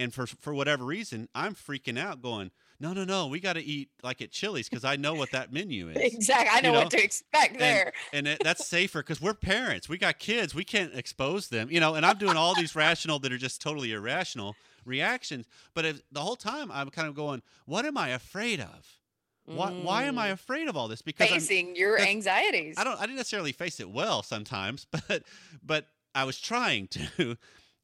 And 0.00 0.14
for 0.14 0.26
for 0.26 0.54
whatever 0.54 0.84
reason, 0.84 1.28
I'm 1.34 1.54
freaking 1.54 1.98
out 1.98 2.22
going, 2.22 2.50
"No, 2.80 2.92
no, 2.94 3.04
no, 3.04 3.26
we 3.26 3.38
got 3.38 3.52
to 3.54 3.62
eat 3.62 3.90
like 4.02 4.22
at 4.22 4.30
Chili's 4.30 4.68
cuz 4.68 4.82
I 4.84 4.96
know 4.96 5.12
what 5.14 5.30
that 5.32 5.52
menu 5.52 5.88
is." 5.94 5.96
Exactly. 5.98 6.48
I 6.50 6.60
know, 6.62 6.72
know, 6.72 6.78
what 6.80 6.90
to 6.92 7.04
expect 7.04 7.58
there. 7.58 7.92
and 8.12 8.26
it, 8.26 8.40
that's 8.42 8.66
safer 8.66 9.00
because 9.02 9.20
we're 9.20 9.34
parents. 9.34 9.88
We 9.90 9.98
got 9.98 10.18
kids. 10.18 10.54
We 10.54 10.64
can't 10.64 10.94
expose 10.94 11.48
them, 11.48 11.70
you 11.70 11.80
know. 11.80 11.94
And 11.96 12.06
I'm 12.06 12.16
doing 12.16 12.36
all 12.36 12.54
these 12.54 12.74
rational 12.74 13.18
that 13.18 13.30
are 13.32 13.38
just 13.38 13.60
totally 13.60 13.92
irrational 13.92 14.56
reactions. 14.86 15.46
But 15.74 15.84
if, 15.84 16.02
the 16.10 16.20
whole 16.20 16.36
time 16.36 16.70
I'm 16.72 16.88
kind 16.88 17.06
of 17.08 17.14
going, 17.14 17.42
"What 17.66 17.84
am 17.84 17.98
I 17.98 18.08
afraid 18.08 18.58
of? 18.60 18.96
Why, 19.44 19.70
why 19.70 20.04
am 20.04 20.18
I 20.18 20.28
Mm. 20.28 20.32
afraid 20.32 20.68
of 20.68 20.76
all 20.78 20.88
this?" 20.88 21.02
Because 21.02 21.28
I'm, 21.30 21.40
Facing 21.40 21.76
your 21.76 21.98
anxieties. 22.00 22.76
I 22.78 22.84
don't. 22.84 22.96
I 22.98 23.02
didn't 23.02 23.16
necessarily 23.16 23.52
face 23.52 23.80
it 23.80 23.90
well 23.90 24.22
sometimes, 24.22 24.86
but 25.08 25.24
but 25.62 25.88
I 26.14 26.24
was 26.24 26.40
trying 26.40 26.88
to, 26.88 27.36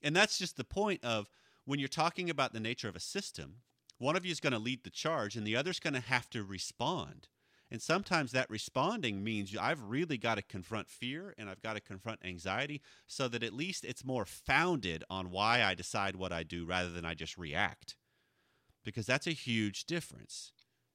and 0.03 0.17
that's 0.17 0.39
just 0.39 0.57
the 0.57 0.65
point 0.65 1.05
of 1.05 1.29
when 1.67 1.79
you're 1.79 1.89
talking 1.89 2.31
about 2.31 2.55
the 2.55 2.61
nature 2.61 2.89
of 2.89 2.97
a 2.97 3.01
system. 3.01 3.57
One 3.99 4.17
of 4.17 4.25
you 4.25 4.33
is 4.33 4.41
going 4.41 4.53
to 4.53 4.59
lead 4.59 4.85
the 4.85 4.91
charge, 4.91 5.37
and 5.37 5.47
the 5.47 5.57
other's 5.57 5.81
going 5.81 5.95
to 5.95 6.01
have 6.01 6.31
to 6.31 6.43
respond. 6.43 7.29
And 7.71 7.83
sometimes 7.83 8.33
that 8.33 8.49
responding 8.49 9.25
means 9.25 9.57
I've 9.57 9.83
really 9.83 10.19
got 10.19 10.37
to 10.37 10.43
confront 10.43 10.89
fear 10.89 11.35
and 11.37 11.51
I've 11.51 11.63
got 11.63 11.75
to 11.75 11.81
confront 11.81 12.25
anxiety 12.25 12.81
so 13.09 13.27
that 13.29 13.43
at 13.43 13.53
least 13.53 13.85
it's 13.85 14.05
more 14.05 14.25
founded 14.25 15.03
on 15.11 15.33
why 15.33 15.65
I 15.65 15.75
decide 15.75 16.15
what 16.15 16.33
I 16.33 16.45
do 16.45 16.65
rather 16.65 16.91
than 16.91 17.05
I 17.05 17.15
just 17.15 17.37
react. 17.37 17.97
Because 18.85 19.05
that's 19.05 19.27
a 19.27 19.33
huge 19.33 19.85
difference. 19.87 20.53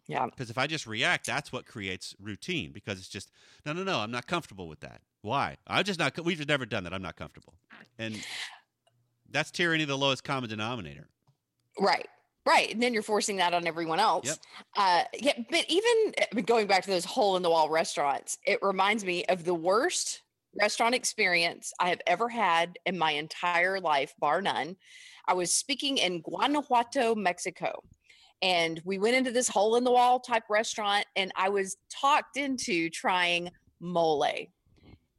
Yeah. 0.08 0.26
Because 0.28 0.50
if 0.50 0.58
I 0.58 0.66
just 0.66 0.88
react, 0.88 1.26
that's 1.26 1.52
what 1.52 1.66
creates 1.66 2.16
routine. 2.22 2.72
Because 2.72 3.00
it's 3.00 3.10
just 3.10 3.32
no, 3.66 3.74
no, 3.74 3.84
no. 3.84 4.00
I'm 4.00 4.12
not 4.12 4.28
comfortable 4.28 4.70
with 4.70 4.80
that. 4.80 5.02
Why? 5.22 5.58
I'm 5.68 5.84
just 5.84 6.00
not. 6.00 6.18
We've 6.24 6.38
just 6.38 6.50
never 6.50 6.66
done 6.66 6.86
that. 6.86 6.94
I'm 6.94 7.02
not 7.02 7.16
comfortable, 7.16 7.54
and 8.00 8.16
that's 9.32 9.52
tyranny, 9.52 9.84
of 9.84 9.90
the 9.90 9.98
lowest 9.98 10.24
common 10.24 10.50
denominator. 10.50 11.08
Right. 11.80 12.08
Right. 12.46 12.74
And 12.74 12.82
then 12.82 12.94
you're 12.94 13.04
forcing 13.04 13.38
that 13.38 13.54
on 13.54 13.68
everyone 13.68 14.00
else. 14.00 14.26
Yep. 14.26 14.38
Uh, 14.76 15.04
yeah. 15.14 15.34
But 15.50 15.66
even 15.70 16.44
going 16.46 16.68
back 16.68 16.84
to 16.84 16.90
those 16.90 17.06
hole 17.06 17.38
in 17.38 17.44
the 17.44 17.50
wall 17.50 17.70
restaurants, 17.70 18.38
it 18.46 18.60
reminds 18.62 19.06
me 19.06 19.24
of 19.26 19.44
the 19.44 19.54
worst 19.54 20.24
restaurant 20.60 20.96
experience 20.96 21.72
I 21.80 21.90
have 21.90 22.02
ever 22.08 22.28
had 22.30 22.78
in 22.86 22.98
my 22.98 23.12
entire 23.12 23.80
life, 23.80 24.14
bar 24.20 24.42
none. 24.42 24.76
I 25.28 25.34
was 25.34 25.54
speaking 25.54 25.98
in 25.98 26.22
Guanajuato, 26.22 27.16
Mexico. 27.16 27.84
And 28.42 28.82
we 28.86 28.98
went 28.98 29.16
into 29.16 29.32
this 29.32 29.48
hole 29.48 29.76
in 29.76 29.84
the 29.84 29.92
wall 29.92 30.20
type 30.20 30.44
restaurant, 30.50 31.06
and 31.16 31.32
I 31.36 31.50
was 31.50 31.78
talked 31.92 32.38
into 32.38 32.90
trying 32.90 33.52
mole. 33.80 34.26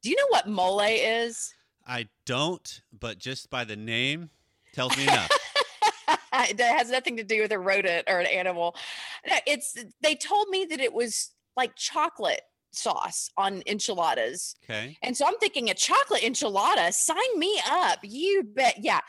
Do 0.03 0.11
you 0.11 0.17
know 0.17 0.27
what 0.31 0.49
mole 0.49 0.81
is? 0.81 1.55
I 1.87 2.09
don't, 2.27 2.81
but 2.99 3.19
just 3.19 3.51
by 3.51 3.65
the 3.65 3.77
name 3.77 4.31
tells 4.73 4.97
me 4.97 5.05
enough. 5.05 5.31
it 6.35 6.61
has 6.61 6.91
nothing 6.91 7.17
to 7.17 7.25
do 7.25 7.43
with 7.43 7.53
a 7.53 7.59
rodent 7.59 8.09
or 8.09 8.21
an 8.21 8.27
animal. 8.27 8.75
It's 9.47 9.77
they 10.01 10.15
told 10.15 10.49
me 10.49 10.67
that 10.67 10.81
it 10.81 10.93
was 10.93 11.31
like 11.57 11.77
chocolate 11.77 12.43
sauce 12.73 13.31
on 13.37 13.63
enchiladas. 13.67 14.55
Okay. 14.65 14.97
And 15.03 15.17
so 15.17 15.27
I'm 15.27 15.39
thinking 15.39 15.71
a 15.71 15.75
chocolate 15.75 16.23
enchilada, 16.23 16.93
sign 16.93 17.19
me 17.37 17.61
up. 17.71 17.99
You 18.03 18.45
bet. 18.45 18.77
Yeah. 18.81 19.01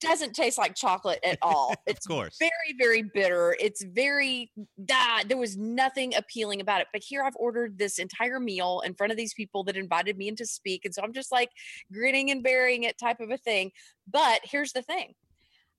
Doesn't 0.00 0.34
taste 0.34 0.56
like 0.56 0.74
chocolate 0.76 1.18
at 1.24 1.38
all. 1.42 1.74
It's 1.86 2.06
of 2.06 2.10
course. 2.10 2.36
very, 2.38 2.50
very 2.78 3.02
bitter. 3.02 3.56
It's 3.58 3.82
very 3.84 4.52
da, 4.84 5.22
there 5.26 5.36
was 5.36 5.56
nothing 5.56 6.14
appealing 6.14 6.60
about 6.60 6.80
it. 6.80 6.86
But 6.92 7.02
here 7.02 7.22
I've 7.22 7.36
ordered 7.36 7.76
this 7.78 7.98
entire 7.98 8.38
meal 8.38 8.82
in 8.86 8.94
front 8.94 9.10
of 9.10 9.16
these 9.16 9.34
people 9.34 9.64
that 9.64 9.76
invited 9.76 10.16
me 10.16 10.28
in 10.28 10.36
to 10.36 10.46
speak. 10.46 10.84
And 10.84 10.94
so 10.94 11.02
I'm 11.02 11.12
just 11.12 11.32
like 11.32 11.50
grinning 11.92 12.30
and 12.30 12.42
bearing 12.42 12.84
it 12.84 12.98
type 12.98 13.18
of 13.20 13.30
a 13.30 13.36
thing. 13.36 13.72
But 14.10 14.40
here's 14.44 14.72
the 14.72 14.82
thing. 14.82 15.14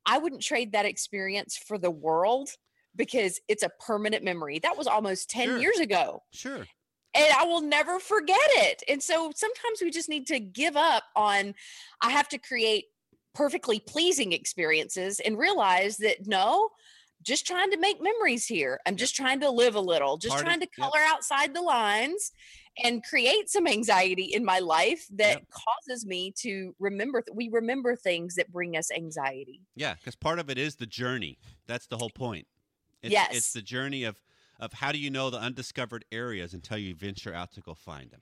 I 0.05 0.17
wouldn't 0.17 0.41
trade 0.41 0.73
that 0.73 0.85
experience 0.85 1.55
for 1.57 1.77
the 1.77 1.89
world 1.91 2.49
because 2.95 3.39
it's 3.47 3.63
a 3.63 3.69
permanent 3.85 4.23
memory. 4.23 4.59
That 4.59 4.77
was 4.77 4.87
almost 4.87 5.29
10 5.29 5.47
Sure. 5.47 5.57
years 5.59 5.79
ago 5.79 6.21
Sure. 6.31 6.65
and 7.13 7.27
I 7.37 7.45
will 7.45 7.61
never 7.61 7.99
forget 7.99 8.37
it. 8.39 8.83
And 8.89 9.01
so 9.01 9.31
sometimes 9.35 9.81
we 9.81 9.89
just 9.89 10.09
need 10.09 10.27
to 10.27 10.39
give 10.39 10.75
up 10.77 11.03
on 11.15 11.55
I 12.01 12.09
have 12.11 12.27
to 12.29 12.37
create 12.37 12.85
perfectly 13.35 13.79
pleasing 13.79 14.31
experiences 14.33 15.19
and 15.19 15.37
realize 15.37 15.97
that 15.97 16.25
no, 16.25 16.69
just 17.21 17.45
trying 17.45 17.69
to 17.71 17.77
make 17.77 18.01
memories 18.01 18.45
here. 18.47 18.79
I'm 18.85 18.95
just 18.95 19.15
trying 19.15 19.39
to 19.41 19.49
live 19.51 19.75
a 19.75 19.79
little, 19.79 20.17
just 20.17 20.31
Part 20.31 20.41
of- 20.41 20.47
trying 20.47 20.59
to 20.61 20.67
yep. 20.77 20.89
color 20.91 20.99
outside 21.05 21.53
the 21.53 21.61
lines 21.61 22.31
and 22.83 23.03
create 23.03 23.49
some 23.49 23.67
anxiety 23.67 24.25
in 24.25 24.43
my 24.43 24.59
life 24.59 25.05
that 25.11 25.37
Yep. 25.39 25.47
causes 25.49 26.05
me 26.05 26.33
to 26.39 26.75
remember 26.79 27.21
th- 27.21 27.33
we 27.35 27.47
remember 27.49 27.95
things 27.95 28.35
that 28.35 28.51
bring 28.51 28.75
us 28.75 28.91
anxiety. 28.91 29.61
Yeah, 29.75 29.93
because 29.95 30.15
part 30.15 30.39
of 30.39 30.49
it 30.49 30.57
is 30.57 30.75
the 30.75 30.85
journey. 30.85 31.37
That's 31.67 31.87
the 31.87 31.97
whole 31.97 32.09
point. 32.09 32.47
It's, 33.01 33.11
Yes. 33.13 33.35
It's 33.35 33.53
the 33.53 33.61
journey 33.61 34.03
of 34.03 34.21
of 34.57 34.71
how 34.71 34.89
do 34.93 34.97
you 34.97 35.09
know 35.09 35.29
the 35.29 35.37
undiscovered 35.37 36.05
areas 36.13 36.53
until 36.53 36.77
you 36.77 36.95
venture 36.95 37.33
out 37.33 37.51
to 37.51 37.59
go 37.61 37.73
find 37.73 38.09
them. 38.09 38.21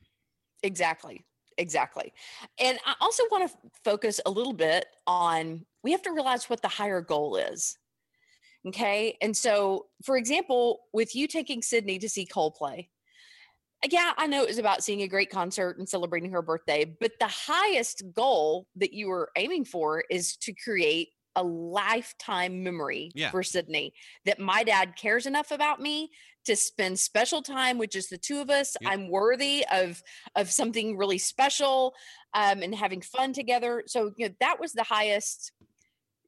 Exactly. 0.63 1.24
Exactly. 1.57 2.13
And 2.60 2.77
I 2.86 2.95
also 3.00 3.24
want 3.31 3.50
to 3.50 3.57
focus 3.83 4.19
a 4.25 4.31
little 4.31 4.53
bit 4.53 4.86
on 5.07 5.65
we 5.83 5.91
have 5.91 6.01
to 6.03 6.12
realize 6.12 6.50
what 6.50 6.62
the 6.62 6.67
higher 6.67 7.01
goal 7.01 7.36
is. 7.36 7.77
Okay. 8.67 9.17
And 9.22 9.36
so, 9.36 9.88
for 10.05 10.15
example, 10.15 10.79
with 10.93 11.15
you 11.15 11.27
taking 11.27 11.62
Sydney 11.62 12.00
to 12.00 12.07
see 12.07 12.25
Coldplay, 12.25 12.88
yeah, 13.91 14.13
I 14.17 14.27
know 14.27 14.43
it 14.43 14.48
was 14.48 14.57
about 14.60 14.83
seeing 14.83 15.01
a 15.01 15.07
great 15.07 15.29
concert 15.29 15.77
and 15.77 15.88
celebrating 15.88 16.31
her 16.31 16.41
birthday, 16.41 16.86
but 16.86 17.12
the 17.19 17.27
highest 17.27 18.03
goal 18.13 18.67
that 18.77 18.93
you 18.93 19.10
were 19.10 19.29
aiming 19.36 19.65
for 19.65 20.05
is 20.10 20.38
to 20.38 20.53
create 20.53 21.10
a 21.36 21.44
lifetime 21.44 22.63
memory 22.63 23.12
Yeah. 23.16 23.32
for 23.32 23.44
Sydney 23.44 23.94
that 24.25 24.40
my 24.40 24.63
dad 24.63 24.96
cares 24.96 25.25
enough 25.25 25.52
about 25.52 25.82
me 25.82 26.12
to 26.46 26.56
spend 26.56 27.00
special 27.00 27.42
time 27.42 27.78
with 27.78 27.90
just 27.90 28.10
the 28.10 28.18
two 28.18 28.40
of 28.40 28.50
us. 28.50 28.75
Yep. 28.82 28.92
I'm 28.92 29.10
worthy 29.10 29.66
of 29.72 30.02
of 30.36 30.52
something 30.52 30.98
really 30.98 31.18
special 31.18 31.94
um, 32.34 32.62
and 32.62 32.75
having 32.75 33.02
fun 33.02 33.34
together. 33.34 33.84
So 33.88 34.12
you 34.18 34.28
know 34.28 34.36
that 34.40 34.60
was 34.60 34.74
the 34.74 34.84
highest 34.84 35.52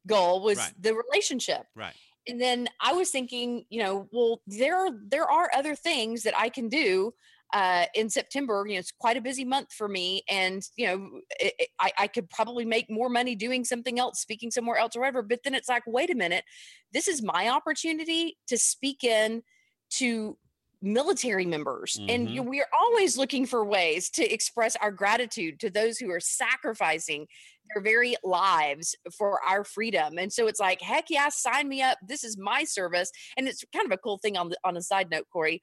goal 0.06 0.42
was 0.42 0.58
Right. 0.58 0.72
the 0.80 0.94
relationship 0.94 1.66
Right. 1.74 1.94
and 2.28 2.40
then 2.40 2.68
I 2.80 2.92
was 2.92 3.10
thinking, 3.10 3.66
you 3.70 3.82
know, 3.82 4.08
well, 4.12 4.40
there 4.46 4.76
are 4.76 4.90
there 5.08 5.28
are 5.30 5.50
other 5.54 5.74
things 5.74 6.22
that 6.22 6.36
I 6.38 6.48
can 6.48 6.68
do 6.68 7.12
uh, 7.52 7.86
in 7.94 8.10
September. 8.10 8.64
You 8.66 8.74
know, 8.74 8.80
it's 8.80 8.92
quite 8.92 9.16
a 9.16 9.20
busy 9.20 9.44
month 9.44 9.72
for 9.72 9.88
me, 9.88 10.22
and 10.28 10.62
you 10.76 10.86
know, 10.86 11.20
it, 11.40 11.54
it- 11.58 11.68
I, 11.78 11.92
I 11.98 12.06
could 12.08 12.30
probably 12.30 12.64
make 12.64 12.90
more 12.90 13.08
money 13.08 13.34
doing 13.34 13.64
something 13.64 13.98
else, 13.98 14.20
speaking 14.20 14.50
somewhere 14.50 14.78
else, 14.78 14.96
or 14.96 15.00
whatever. 15.00 15.22
But 15.22 15.40
then 15.44 15.54
it's 15.54 15.68
like, 15.68 15.82
wait 15.86 16.10
a 16.10 16.14
minute, 16.14 16.44
this 16.92 17.08
is 17.08 17.22
my 17.22 17.48
opportunity 17.48 18.38
to 18.48 18.58
speak 18.58 19.04
in 19.04 19.42
to 19.90 20.38
military 20.82 21.46
members 21.46 21.98
and 22.06 22.28
Mhm. 22.28 22.34
you, 22.34 22.42
we 22.42 22.60
are 22.60 22.68
always 22.78 23.16
looking 23.16 23.46
for 23.46 23.64
ways 23.64 24.10
to 24.10 24.22
express 24.32 24.76
our 24.76 24.92
gratitude 24.92 25.58
to 25.58 25.70
those 25.70 25.96
who 25.98 26.10
are 26.10 26.20
sacrificing 26.20 27.26
their 27.74 27.82
very 27.82 28.14
lives 28.22 28.94
for 29.16 29.42
our 29.42 29.64
freedom 29.64 30.18
and 30.18 30.32
so 30.32 30.46
it's 30.46 30.60
like 30.60 30.80
heck 30.82 31.06
yeah 31.08 31.28
sign 31.30 31.66
me 31.68 31.80
up 31.82 31.98
this 32.06 32.22
is 32.22 32.36
my 32.36 32.62
service 32.62 33.10
and 33.38 33.48
it's 33.48 33.64
kind 33.72 33.86
of 33.86 33.90
a 33.92 33.96
cool 33.98 34.18
thing 34.18 34.36
on 34.36 34.50
the 34.50 34.56
on 34.64 34.76
a 34.76 34.82
side 34.82 35.10
note 35.10 35.26
corey 35.32 35.62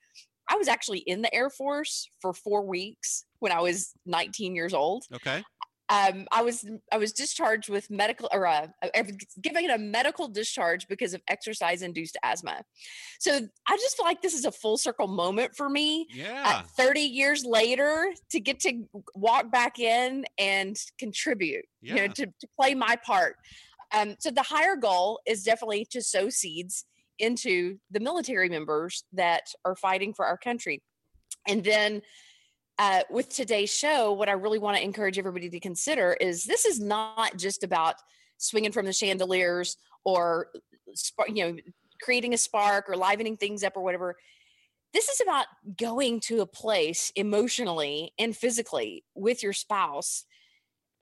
i 0.50 0.56
was 0.56 0.68
actually 0.68 1.00
in 1.00 1.22
the 1.22 1.34
air 1.34 1.50
force 1.50 2.10
for 2.22 2.34
four 2.34 2.66
weeks 2.66 3.26
when 3.40 3.52
i 3.52 3.60
was 3.60 3.92
19 4.06 4.56
years 4.56 4.74
old 4.74 5.04
Okay. 5.14 5.44
um, 5.90 6.26
I 6.32 6.42
was 6.42 6.66
I 6.92 6.98
was 6.98 7.12
discharged 7.12 7.70
with 7.70 7.90
medical 7.92 8.30
or 8.32 8.48
uh, 8.48 8.68
given 9.42 9.70
a 9.70 9.78
medical 9.78 10.28
discharge 10.30 10.88
because 10.88 11.14
of 11.14 11.22
exercise 11.28 11.82
induced 11.82 12.18
asthma. 12.24 12.64
So 13.20 13.32
I 13.68 13.76
just 13.78 13.98
feel 13.98 14.06
like 14.06 14.22
this 14.22 14.34
is 14.34 14.46
a 14.46 14.52
full 14.52 14.78
circle 14.78 15.08
moment 15.08 15.56
for 15.56 15.70
me. 15.70 16.08
Yeah. 16.10 16.42
At 16.46 16.70
30 16.78 17.02
years 17.02 17.44
later, 17.46 18.12
to 18.32 18.40
get 18.40 18.60
to 18.62 18.84
walk 19.14 19.52
back 19.52 19.78
in 19.78 20.26
and 20.40 20.76
contribute, 20.98 21.66
you 21.82 21.96
know, 21.96 22.08
to, 22.08 22.26
to 22.28 22.48
play 22.60 22.74
my 22.74 22.96
part. 23.06 23.36
Um, 23.96 24.16
so 24.20 24.32
the 24.32 24.42
higher 24.42 24.76
goal 24.78 25.20
is 25.28 25.44
definitely 25.44 25.86
to 25.92 26.02
sow 26.02 26.30
seeds 26.30 26.86
into 27.20 27.77
the 27.91 28.00
military 28.00 28.50
members 28.50 29.03
that 29.13 29.43
are 29.65 29.75
fighting 29.75 30.13
for 30.13 30.25
our 30.25 30.38
country. 30.38 30.82
And 31.48 31.63
then 31.63 32.01
uh, 32.79 33.01
with 33.10 33.29
today's 33.29 33.74
show, 33.74 34.13
what 34.13 34.29
I 34.29 34.34
really 34.34 34.60
want 34.60 34.77
to 34.77 34.84
encourage 34.84 35.20
everybody 35.20 35.50
to 35.50 35.60
consider 35.60 36.13
is 36.13 36.43
this 36.43 36.65
is 36.65 36.79
not 36.79 37.38
just 37.38 37.63
about 37.63 37.96
swinging 38.38 38.72
from 38.72 38.86
the 38.86 38.93
chandeliers 38.93 39.77
or 40.03 40.48
you 41.27 41.46
know 41.46 41.55
creating 42.01 42.34
a 42.34 42.38
spark 42.38 42.89
or 42.89 42.98
livening 42.98 43.38
things 43.38 43.63
up 43.63 43.77
or 43.77 43.84
whatever. 43.84 44.15
This 44.93 45.08
is 45.08 45.22
about 45.22 45.46
going 45.77 46.20
to 46.22 46.41
a 46.41 46.46
place 46.46 47.12
emotionally 47.15 48.13
and 48.20 48.36
physically 48.36 49.03
with 49.15 49.41
your 49.41 49.53
spouse 49.53 50.25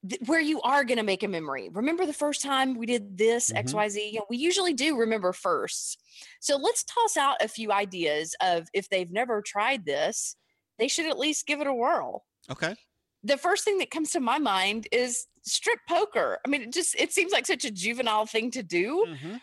th- 0.08 0.22
where 0.26 0.40
you 0.40 0.62
are 0.62 0.84
going 0.84 0.98
to 0.98 1.04
make 1.04 1.24
a 1.24 1.28
memory. 1.28 1.70
Remember 1.70 2.06
the 2.06 2.14
first 2.14 2.42
time 2.42 2.76
we 2.76 2.86
did 2.86 3.18
this 3.18 3.52
Mhm. 3.52 3.58
XYZ? 3.66 4.12
You 4.12 4.20
know, 4.20 4.26
we 4.30 4.38
usually 4.38 4.74
do 4.74 4.98
remember 4.98 5.34
firsts. 5.34 5.98
So 6.40 6.58
let's 6.58 6.84
toss 6.84 7.18
out 7.18 7.42
a 7.42 7.48
few 7.48 7.72
ideas 7.72 8.36
of 8.42 8.68
if 8.74 8.90
they've 8.90 9.12
never 9.12 9.42
tried 9.42 9.86
this, 9.86 10.36
they 10.80 10.88
should 10.88 11.06
at 11.08 11.20
least 11.20 11.46
give 11.46 11.62
it 11.62 11.68
a 11.68 11.74
whirl. 11.74 12.26
Okay. 12.50 12.76
The 13.24 13.38
first 13.38 13.64
thing 13.64 13.78
that 13.78 13.92
comes 13.92 14.12
to 14.12 14.20
my 14.20 14.40
mind 14.40 14.88
is 14.92 15.28
strip 15.44 15.80
poker. 15.88 16.40
I 16.46 16.50
mean, 16.50 16.64
it 16.64 16.74
just 16.74 16.96
it 16.96 17.12
seems 17.14 17.32
like 17.32 17.46
such 17.46 17.66
a 17.66 17.72
juvenile 17.72 18.26
thing 18.26 18.50
to 18.52 18.64
do, 18.64 19.06
Mhm. 19.08 19.42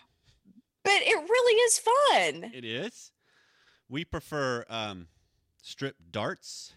but 0.82 1.02
it 1.02 1.14
really 1.16 1.54
is 1.62 1.78
fun. 1.78 2.50
It 2.54 2.64
is. 2.64 3.12
We 3.88 4.04
prefer 4.04 4.64
um, 4.68 5.08
strip 5.62 5.96
darts. 6.10 6.74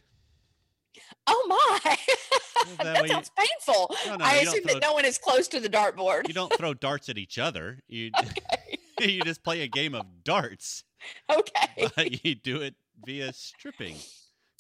Oh 1.28 1.46
my. 1.48 1.80
Well, 1.86 1.96
that 2.78 2.84
that 2.84 3.02
way 3.02 3.08
you- 3.08 3.14
sounds 3.14 3.32
painful. 3.38 3.96
No, 4.08 4.16
no, 4.18 4.26
I 4.26 4.36
assume 4.38 4.64
that 4.66 4.80
no 4.82 4.94
one 4.94 5.06
is 5.06 5.18
close 5.18 5.48
to 5.50 5.60
the 5.60 5.70
dartboard. 5.70 6.28
You 6.28 6.34
don't 6.34 6.52
throw 6.58 6.74
darts 6.74 7.10
at 7.10 7.18
each 7.18 7.38
other. 7.40 7.80
You 7.88 8.12
you 9.00 9.22
just 9.22 9.44
play 9.44 9.62
a 9.62 9.68
game 9.68 9.96
of 9.96 10.06
darts, 10.24 10.84
Okay. 11.30 11.88
but 11.96 12.24
you 12.26 12.36
do 12.36 12.62
it 12.62 12.76
via 13.06 13.34
stripping. 13.34 13.96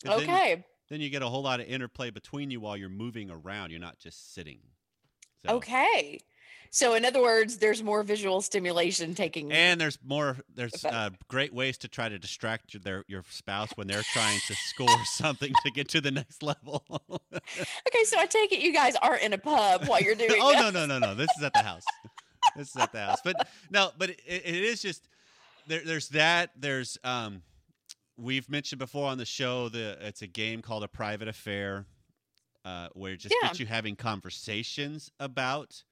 'Cause 0.03 0.19
Then, 0.21 0.29
Okay. 0.29 0.65
then 0.89 0.99
you 1.01 1.09
get 1.09 1.21
a 1.21 1.27
whole 1.27 1.43
lot 1.43 1.59
of 1.59 1.67
interplay 1.67 2.09
between 2.09 2.49
you 2.49 2.59
while 2.59 2.75
you're 2.75 2.89
moving 2.89 3.29
around. 3.29 3.69
You're 3.71 3.79
not 3.79 3.99
just 3.99 4.33
sitting. 4.33 4.59
So- 5.45 5.55
Okay. 5.57 6.19
So 6.73 6.93
in 6.93 7.03
other 7.03 7.21
words, 7.21 7.57
there's 7.57 7.83
more 7.83 8.01
visual 8.01 8.41
stimulation 8.41 9.13
taking 9.13 9.51
And 9.51 9.79
there's 9.79 9.99
more. 10.05 10.37
There's 10.55 10.85
uh, 10.85 11.09
great 11.27 11.53
ways 11.53 11.77
to 11.79 11.89
try 11.89 12.07
to 12.07 12.17
distract 12.17 12.73
your, 12.73 12.79
their 12.81 13.03
your 13.09 13.23
spouse 13.29 13.71
when 13.75 13.87
they're 13.87 14.03
trying 14.13 14.39
to 14.47 14.55
score 14.55 14.87
something 15.05 15.51
to 15.65 15.71
get 15.71 15.89
to 15.89 15.99
the 16.01 16.11
next 16.11 16.41
level. 16.41 16.83
Okay, 17.33 18.03
so 18.05 18.17
I 18.17 18.25
take 18.25 18.51
it 18.53 18.59
you 18.61 18.71
guys 18.71 18.95
aren't 19.01 19.21
in 19.23 19.33
a 19.33 19.37
pub 19.37 19.85
while 19.87 20.01
you're 20.01 20.15
doing 20.15 20.31
oh 20.39 20.51
this. 20.53 20.61
no 20.61 20.69
no 20.71 20.85
no 20.85 20.99
no! 20.99 21.13
This 21.15 21.29
is 21.37 21.43
at 21.43 21.51
the 21.53 21.59
house. 21.63 21.83
This 22.55 22.69
is 22.69 22.75
at 22.77 22.91
the 22.93 22.99
house. 22.99 23.19
But 23.23 23.47
no, 23.69 23.91
but 23.97 24.09
it, 24.11 24.21
it 24.25 24.45
is 24.55 24.81
just 24.81 25.07
there. 25.67 25.81
There's 25.85 26.07
that. 26.09 26.51
There's 26.57 26.97
um, 27.03 27.41
we've 28.17 28.49
mentioned 28.49 28.79
before 28.79 29.09
on 29.09 29.17
the 29.17 29.25
show 29.25 29.67
the 29.69 29.97
it's 30.05 30.21
a 30.21 30.27
game 30.27 30.61
called 30.61 30.83
a 30.83 30.87
private 30.87 31.27
affair, 31.27 31.85
uh, 32.63 32.87
where 32.93 33.11
it 33.13 33.17
just 33.17 33.35
Yeah. 33.41 33.49
gets 33.49 33.59
you 33.59 33.65
having 33.65 33.95
conversations 33.97 35.11
about 35.19 35.83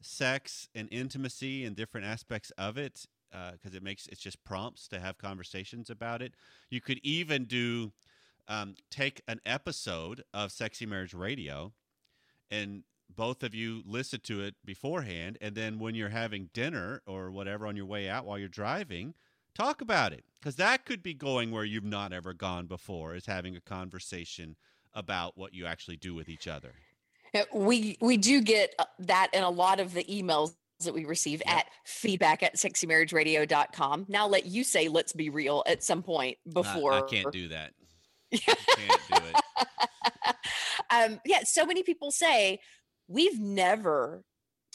sex 0.00 0.68
and 0.74 0.88
intimacy 0.90 1.64
and 1.64 1.76
different 1.76 2.06
aspects 2.06 2.50
of 2.58 2.78
it 2.78 3.06
because 3.52 3.74
it 3.74 3.82
makes 3.82 4.06
it's 4.08 4.20
just 4.20 4.42
prompts 4.44 4.88
to 4.88 4.98
have 5.00 5.18
conversations 5.18 5.88
about 5.90 6.20
it. 6.22 6.34
You 6.68 6.80
could 6.80 6.98
even 7.02 7.44
do 7.44 7.92
um, 8.48 8.74
take 8.90 9.22
an 9.28 9.40
episode 9.46 10.24
of 10.34 10.50
Sexy 10.50 10.84
Marriage 10.86 11.14
Radio 11.14 11.72
and 12.50 12.82
both 13.14 13.42
of 13.42 13.54
you 13.54 13.82
listen 13.86 14.20
to 14.20 14.40
it 14.42 14.54
beforehand 14.64 15.38
and 15.40 15.54
then 15.54 15.78
when 15.78 15.94
you're 15.94 16.08
having 16.10 16.50
dinner 16.52 17.02
or 17.06 17.30
whatever 17.30 17.66
on 17.66 17.76
your 17.76 17.86
way 17.86 18.08
out 18.08 18.24
while 18.24 18.38
you're 18.38 18.48
driving 18.48 19.14
talk 19.54 19.80
about 19.80 20.12
it 20.12 20.24
because 20.38 20.56
that 20.56 20.84
could 20.84 21.02
be 21.02 21.12
going 21.14 21.50
where 21.50 21.64
you've 21.64 21.84
not 21.84 22.12
ever 22.12 22.32
gone 22.32 22.66
before 22.66 23.14
is 23.14 23.26
having 23.26 23.56
a 23.56 23.60
conversation 23.60 24.56
about 24.94 25.36
what 25.36 25.54
you 25.54 25.66
actually 25.66 25.96
do 25.96 26.14
with 26.14 26.28
each 26.28 26.46
other 26.48 26.72
Uh, 26.72 26.89
We 27.54 27.96
we 28.00 28.16
do 28.16 28.40
get 28.40 28.74
uh, 28.78 28.84
that 29.00 29.28
in 29.32 29.42
a 29.42 29.50
lot 29.50 29.80
of 29.80 29.94
the 29.94 30.04
emails 30.04 30.54
that 30.84 30.94
we 30.94 31.04
receive 31.04 31.42
Yep. 31.46 31.56
at 31.56 31.66
feedback 31.84 32.42
at 32.42 32.56
sexymarriageradio.com. 32.56 34.06
Now 34.08 34.26
let 34.26 34.46
you 34.46 34.64
say 34.64 34.88
let's 34.88 35.12
be 35.12 35.28
real 35.30 35.62
at 35.66 35.82
some 35.82 36.02
point 36.02 36.38
I- 36.48 36.52
before 36.52 36.92
I, 36.94 37.02
can't 37.02 37.30
do 37.32 37.48
that 37.48 37.72
can't 38.32 39.00
do 39.12 39.16
it 39.26 39.66
um 40.90 41.20
yeah, 41.26 41.40
so 41.44 41.66
many 41.66 41.82
people 41.82 42.10
say 42.10 42.60
we've 43.08 43.38
never 43.38 44.24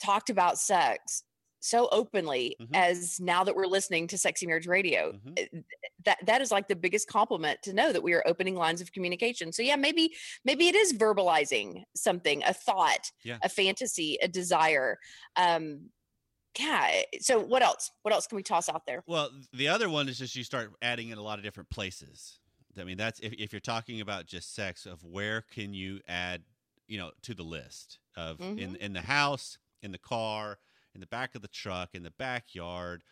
talked 0.03 0.29
about 0.29 0.57
sex 0.59 1.23
so 1.65 1.87
openly 1.91 2.55
Mhm. 2.61 2.69
as 2.73 3.19
now 3.19 3.43
that 3.43 3.55
we're 3.55 3.65
listening 3.67 4.07
to 4.07 4.17
Sexy 4.17 4.45
Marriage 4.47 4.67
Radio. 4.67 5.13
Mhm. 5.13 5.39
Uh, 5.59 5.61
That 6.03 6.19
that 6.25 6.41
is 6.41 6.51
like 6.51 6.67
the 6.67 6.75
biggest 6.75 7.07
compliment 7.07 7.63
to 7.63 7.73
know 7.73 7.91
that 7.91 8.03
we 8.03 8.13
are 8.13 8.23
opening 8.27 8.55
lines 8.55 8.81
of 8.81 8.91
communication. 8.91 9.51
So 9.51 9.63
yeah, 9.63 9.75
maybe 9.75 10.15
maybe 10.43 10.67
it 10.67 10.75
is 10.75 10.93
verbalizing 10.93 11.83
something, 11.95 12.43
a 12.43 12.53
thought, 12.53 13.11
Yeah. 13.23 13.39
a 13.41 13.49
fantasy, 13.49 14.17
a 14.21 14.27
desire. 14.27 14.99
Um 15.35 15.91
yeah. 16.59 17.01
So 17.19 17.39
what 17.39 17.63
else? 17.63 17.91
What 18.03 18.13
else 18.13 18.27
can 18.27 18.35
we 18.37 18.43
toss 18.43 18.69
out 18.69 18.85
there? 18.85 19.03
Well, 19.07 19.29
the 19.53 19.67
other 19.67 19.89
one 19.89 20.09
is 20.09 20.17
just 20.19 20.35
you 20.35 20.43
start 20.43 20.73
adding 20.81 21.09
in 21.09 21.17
a 21.17 21.21
lot 21.21 21.37
of 21.39 21.43
different 21.43 21.69
places. 21.69 22.39
I 22.77 22.83
mean, 22.83 22.97
that's 22.97 23.19
if, 23.19 23.33
if 23.33 23.53
you're 23.53 23.59
talking 23.59 24.01
about 24.01 24.25
just 24.25 24.53
sex, 24.53 24.85
of 24.85 25.03
where 25.03 25.41
can 25.41 25.73
you 25.73 26.01
add, 26.07 26.43
you 26.87 26.97
know, 26.97 27.11
to 27.23 27.33
the 27.33 27.43
list 27.43 27.99
of 28.15 28.43
in 28.57 28.73
Mhm. 28.73 28.77
in 28.77 28.93
the 28.93 29.01
house, 29.01 29.57
in 29.81 29.91
the 29.91 29.97
car, 29.99 30.59
in 30.95 31.01
the 31.01 31.07
back 31.07 31.35
of 31.35 31.41
the 31.41 31.47
truck, 31.49 31.89
in 31.93 32.01
the 32.01 32.11
backyard, 32.11 33.03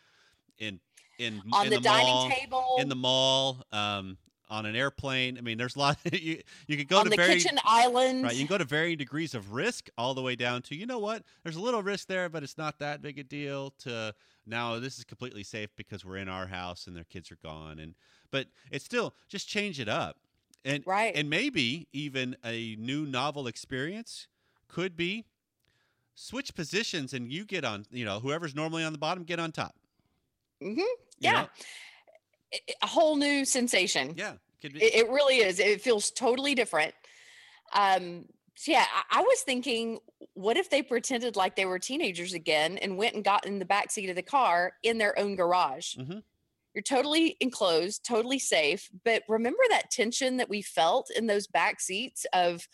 in 0.58 0.80
in 1.18 1.40
On 1.52 1.66
in 1.66 1.72
the, 1.72 1.78
dining 1.80 2.06
mall, 2.06 2.30
table, 2.30 2.76
in 2.78 2.88
the 2.88 2.96
mall, 2.96 3.62
um, 3.70 4.18
on 4.50 4.66
an 4.66 4.74
airplane. 4.74 5.38
I 5.38 5.42
mean, 5.42 5.58
there's 5.58 5.76
a 5.76 5.78
lot. 5.78 5.98
you 6.12 6.40
you 6.66 6.76
could 6.76 6.88
go 6.88 6.98
on 6.98 7.04
to 7.04 7.10
the 7.10 7.16
very 7.16 7.34
kitchen 7.34 7.58
island. 7.64 8.24
Right, 8.24 8.32
you 8.32 8.40
can 8.40 8.48
go 8.48 8.58
to 8.58 8.64
varying 8.64 8.98
degrees 8.98 9.34
of 9.34 9.52
risk, 9.52 9.88
all 9.96 10.14
the 10.14 10.22
way 10.22 10.34
down 10.34 10.62
to 10.62 10.74
you 10.74 10.86
know 10.86 10.98
what, 10.98 11.22
there's 11.44 11.56
a 11.56 11.60
little 11.60 11.82
risk 11.82 12.08
there, 12.08 12.28
but 12.28 12.42
it's 12.42 12.58
not 12.58 12.78
that 12.80 13.02
big 13.02 13.18
a 13.18 13.22
deal. 13.22 13.70
To 13.80 14.14
now, 14.46 14.80
this 14.80 14.98
is 14.98 15.04
completely 15.04 15.44
safe 15.44 15.70
because 15.76 16.04
we're 16.04 16.16
in 16.16 16.28
our 16.28 16.46
house 16.46 16.86
and 16.86 16.96
their 16.96 17.04
kids 17.04 17.30
are 17.30 17.38
gone, 17.42 17.78
and 17.78 17.94
but 18.30 18.46
it's 18.72 18.84
still 18.84 19.14
just 19.28 19.46
change 19.46 19.78
it 19.78 19.88
up, 19.88 20.16
and 20.64 20.82
Right. 20.86 21.14
and 21.14 21.30
maybe 21.30 21.86
even 21.92 22.36
a 22.44 22.76
new 22.76 23.06
novel 23.06 23.46
experience 23.46 24.26
could 24.68 24.96
be 24.96 25.26
switch 26.14 26.54
positions 26.54 27.12
and 27.12 27.30
you 27.32 27.44
get 27.44 27.64
on, 27.64 27.84
you 27.90 28.04
know, 28.04 28.20
whoever's 28.20 28.54
normally 28.54 28.84
on 28.84 28.92
the 28.92 28.98
bottom 28.98 29.24
get 29.24 29.38
on 29.40 29.52
top. 29.52 29.74
Mm-hmm. 30.62 30.78
you 30.78 30.96
Yeah. 31.20 31.32
know? 31.32 31.38
I- 32.52 32.60
I- 32.70 32.74
A 32.82 32.86
whole 32.86 33.16
new 33.16 33.44
sensation. 33.44 34.14
yeah, 34.16 34.34
be. 34.62 34.68
It, 34.82 34.94
it 34.94 35.08
really 35.08 35.38
is. 35.38 35.58
It 35.58 35.80
feels 35.82 36.10
totally 36.10 36.54
different. 36.54 36.94
Um, 37.72 38.26
so 38.54 38.70
yeah, 38.70 38.86
I, 39.10 39.18
I 39.18 39.22
was 39.22 39.40
thinking, 39.40 39.98
what 40.34 40.56
if 40.56 40.70
they 40.70 40.80
pretended 40.82 41.34
like 41.36 41.56
they 41.56 41.64
were 41.66 41.78
teenagers 41.80 42.32
again 42.34 42.78
and 42.78 42.96
went 42.96 43.14
and 43.16 43.24
got 43.24 43.46
in 43.46 43.58
the 43.58 43.64
back 43.64 43.90
seat 43.90 44.08
of 44.10 44.16
the 44.16 44.22
car 44.22 44.74
in 44.84 44.98
their 44.98 45.18
own 45.18 45.34
garage? 45.34 45.96
Mhm. 45.96 46.22
You're 46.74 46.82
totally 46.82 47.36
enclosed, 47.40 48.04
totally 48.04 48.38
safe. 48.38 48.88
But 49.04 49.22
remember 49.28 49.62
that 49.70 49.90
tension 49.90 50.36
that 50.38 50.48
we 50.48 50.62
felt 50.62 51.10
in 51.10 51.26
those 51.26 51.46
back 51.48 51.80
seats 51.80 52.26
of, 52.32 52.68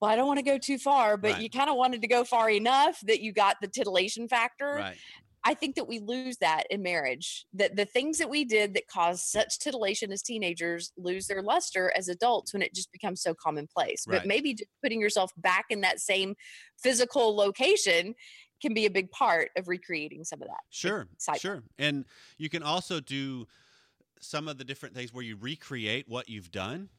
well, 0.00 0.10
I 0.10 0.16
don't 0.16 0.26
want 0.26 0.38
to 0.38 0.44
go 0.44 0.58
too 0.58 0.78
far, 0.78 1.16
but 1.16 1.32
Right. 1.32 1.42
you 1.42 1.50
kind 1.50 1.68
of 1.70 1.76
wanted 1.76 2.00
to 2.02 2.08
go 2.08 2.24
far 2.24 2.50
enough 2.50 2.98
that 3.02 3.20
you 3.20 3.32
got 3.32 3.56
the 3.60 3.68
titillation 3.68 4.28
factor. 4.28 4.74
right. 4.76 4.98
I 5.42 5.54
think 5.54 5.76
that 5.76 5.88
we 5.88 6.00
lose 6.00 6.36
that 6.42 6.64
in 6.68 6.82
marriage. 6.82 7.46
That 7.54 7.74
the 7.74 7.86
things 7.86 8.18
that 8.18 8.28
we 8.28 8.44
did 8.44 8.74
that 8.74 8.86
caused 8.88 9.24
such 9.24 9.58
titillation 9.58 10.12
as 10.12 10.20
teenagers 10.22 10.92
lose 10.98 11.28
their 11.28 11.40
luster 11.42 11.90
as 11.96 12.08
adults 12.08 12.52
when 12.52 12.60
it 12.60 12.74
just 12.74 12.92
becomes 12.92 13.22
so 13.22 13.34
commonplace. 13.34 14.04
Right. 14.06 14.18
But 14.18 14.26
maybe 14.26 14.52
just 14.52 14.68
putting 14.82 15.00
yourself 15.00 15.32
back 15.38 15.64
in 15.70 15.80
that 15.80 15.98
same 15.98 16.34
physical 16.82 17.34
location 17.34 18.14
can 18.60 18.74
be 18.74 18.84
a 18.84 18.90
big 18.90 19.10
part 19.12 19.50
of 19.56 19.66
recreating 19.68 20.24
some 20.24 20.42
of 20.42 20.48
that. 20.48 20.60
Sure, 20.68 21.08
excitement. 21.14 21.40
sure. 21.40 21.62
And 21.78 22.04
you 22.36 22.50
can 22.50 22.62
also 22.62 23.00
do 23.00 23.46
some 24.20 24.46
of 24.46 24.58
the 24.58 24.64
different 24.64 24.94
things 24.94 25.14
where 25.14 25.24
you 25.24 25.36
recreate 25.36 26.06
what 26.06 26.28
you've 26.28 26.50
done. 26.50 26.90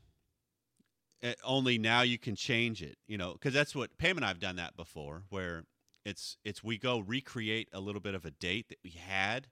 Eh, 1.23 1.35
only 1.43 1.77
now 1.77 2.01
you 2.01 2.17
can 2.17 2.35
change 2.35 2.81
it, 2.81 2.97
you 3.07 3.17
know, 3.17 3.33
because 3.33 3.53
that's 3.53 3.75
what 3.75 3.97
Pam 3.97 4.17
and 4.17 4.25
I've 4.25 4.39
done 4.39 4.55
that 4.57 4.75
before, 4.75 5.23
where 5.29 5.65
it's 6.05 6.37
it's 6.43 6.63
we 6.63 6.77
go 6.77 6.99
recreate 6.99 7.69
a 7.73 7.79
little 7.79 8.01
bit 8.01 8.15
of 8.15 8.25
a 8.25 8.31
date 8.31 8.69
that 8.69 8.79
we 8.83 8.91
had 8.91 9.47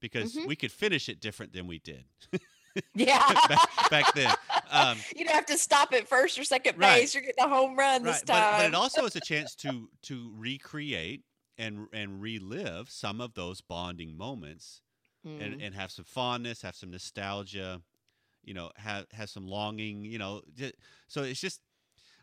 because 0.00 0.34
Mhm. 0.34 0.46
we 0.46 0.56
could 0.56 0.72
finish 0.72 1.08
it 1.08 1.20
different 1.20 1.52
than 1.52 1.66
we 1.68 1.78
did 1.78 2.06
Yeah. 2.94 3.34
back, 3.48 3.90
back 3.90 4.14
then. 4.14 4.34
Um, 4.70 5.04
you 5.16 5.24
don't 5.24 5.34
have 5.34 5.46
to 5.46 5.58
stop 5.58 5.92
at 5.92 6.08
first 6.08 6.38
or 6.38 6.44
second 6.44 6.78
Right. 6.78 7.00
base. 7.02 7.14
You're 7.14 7.22
getting 7.22 7.44
a 7.44 7.48
home 7.48 7.76
run 7.76 8.02
this 8.04 8.20
right, 8.20 8.26
but, 8.26 8.50
time. 8.50 8.56
but 8.56 8.66
it 8.66 8.74
also 8.74 9.04
is 9.06 9.16
a 9.16 9.20
chance 9.20 9.54
to 9.56 9.90
to 10.02 10.32
recreate 10.34 11.24
and 11.58 11.88
and 11.92 12.20
relive 12.20 12.90
some 12.90 13.20
of 13.20 13.34
those 13.34 13.60
bonding 13.60 14.16
moments 14.16 14.82
Mm. 15.24 15.40
and, 15.40 15.62
and 15.62 15.74
have 15.76 15.92
some 15.92 16.04
fondness, 16.04 16.62
have 16.62 16.74
some 16.74 16.90
nostalgia, 16.90 17.80
you 18.44 18.54
know, 18.54 18.70
have 18.76 19.06
have 19.12 19.30
some 19.30 19.46
longing, 19.46 20.04
you 20.04 20.18
know. 20.18 20.42
So 21.08 21.22
it's 21.22 21.40
just, 21.40 21.60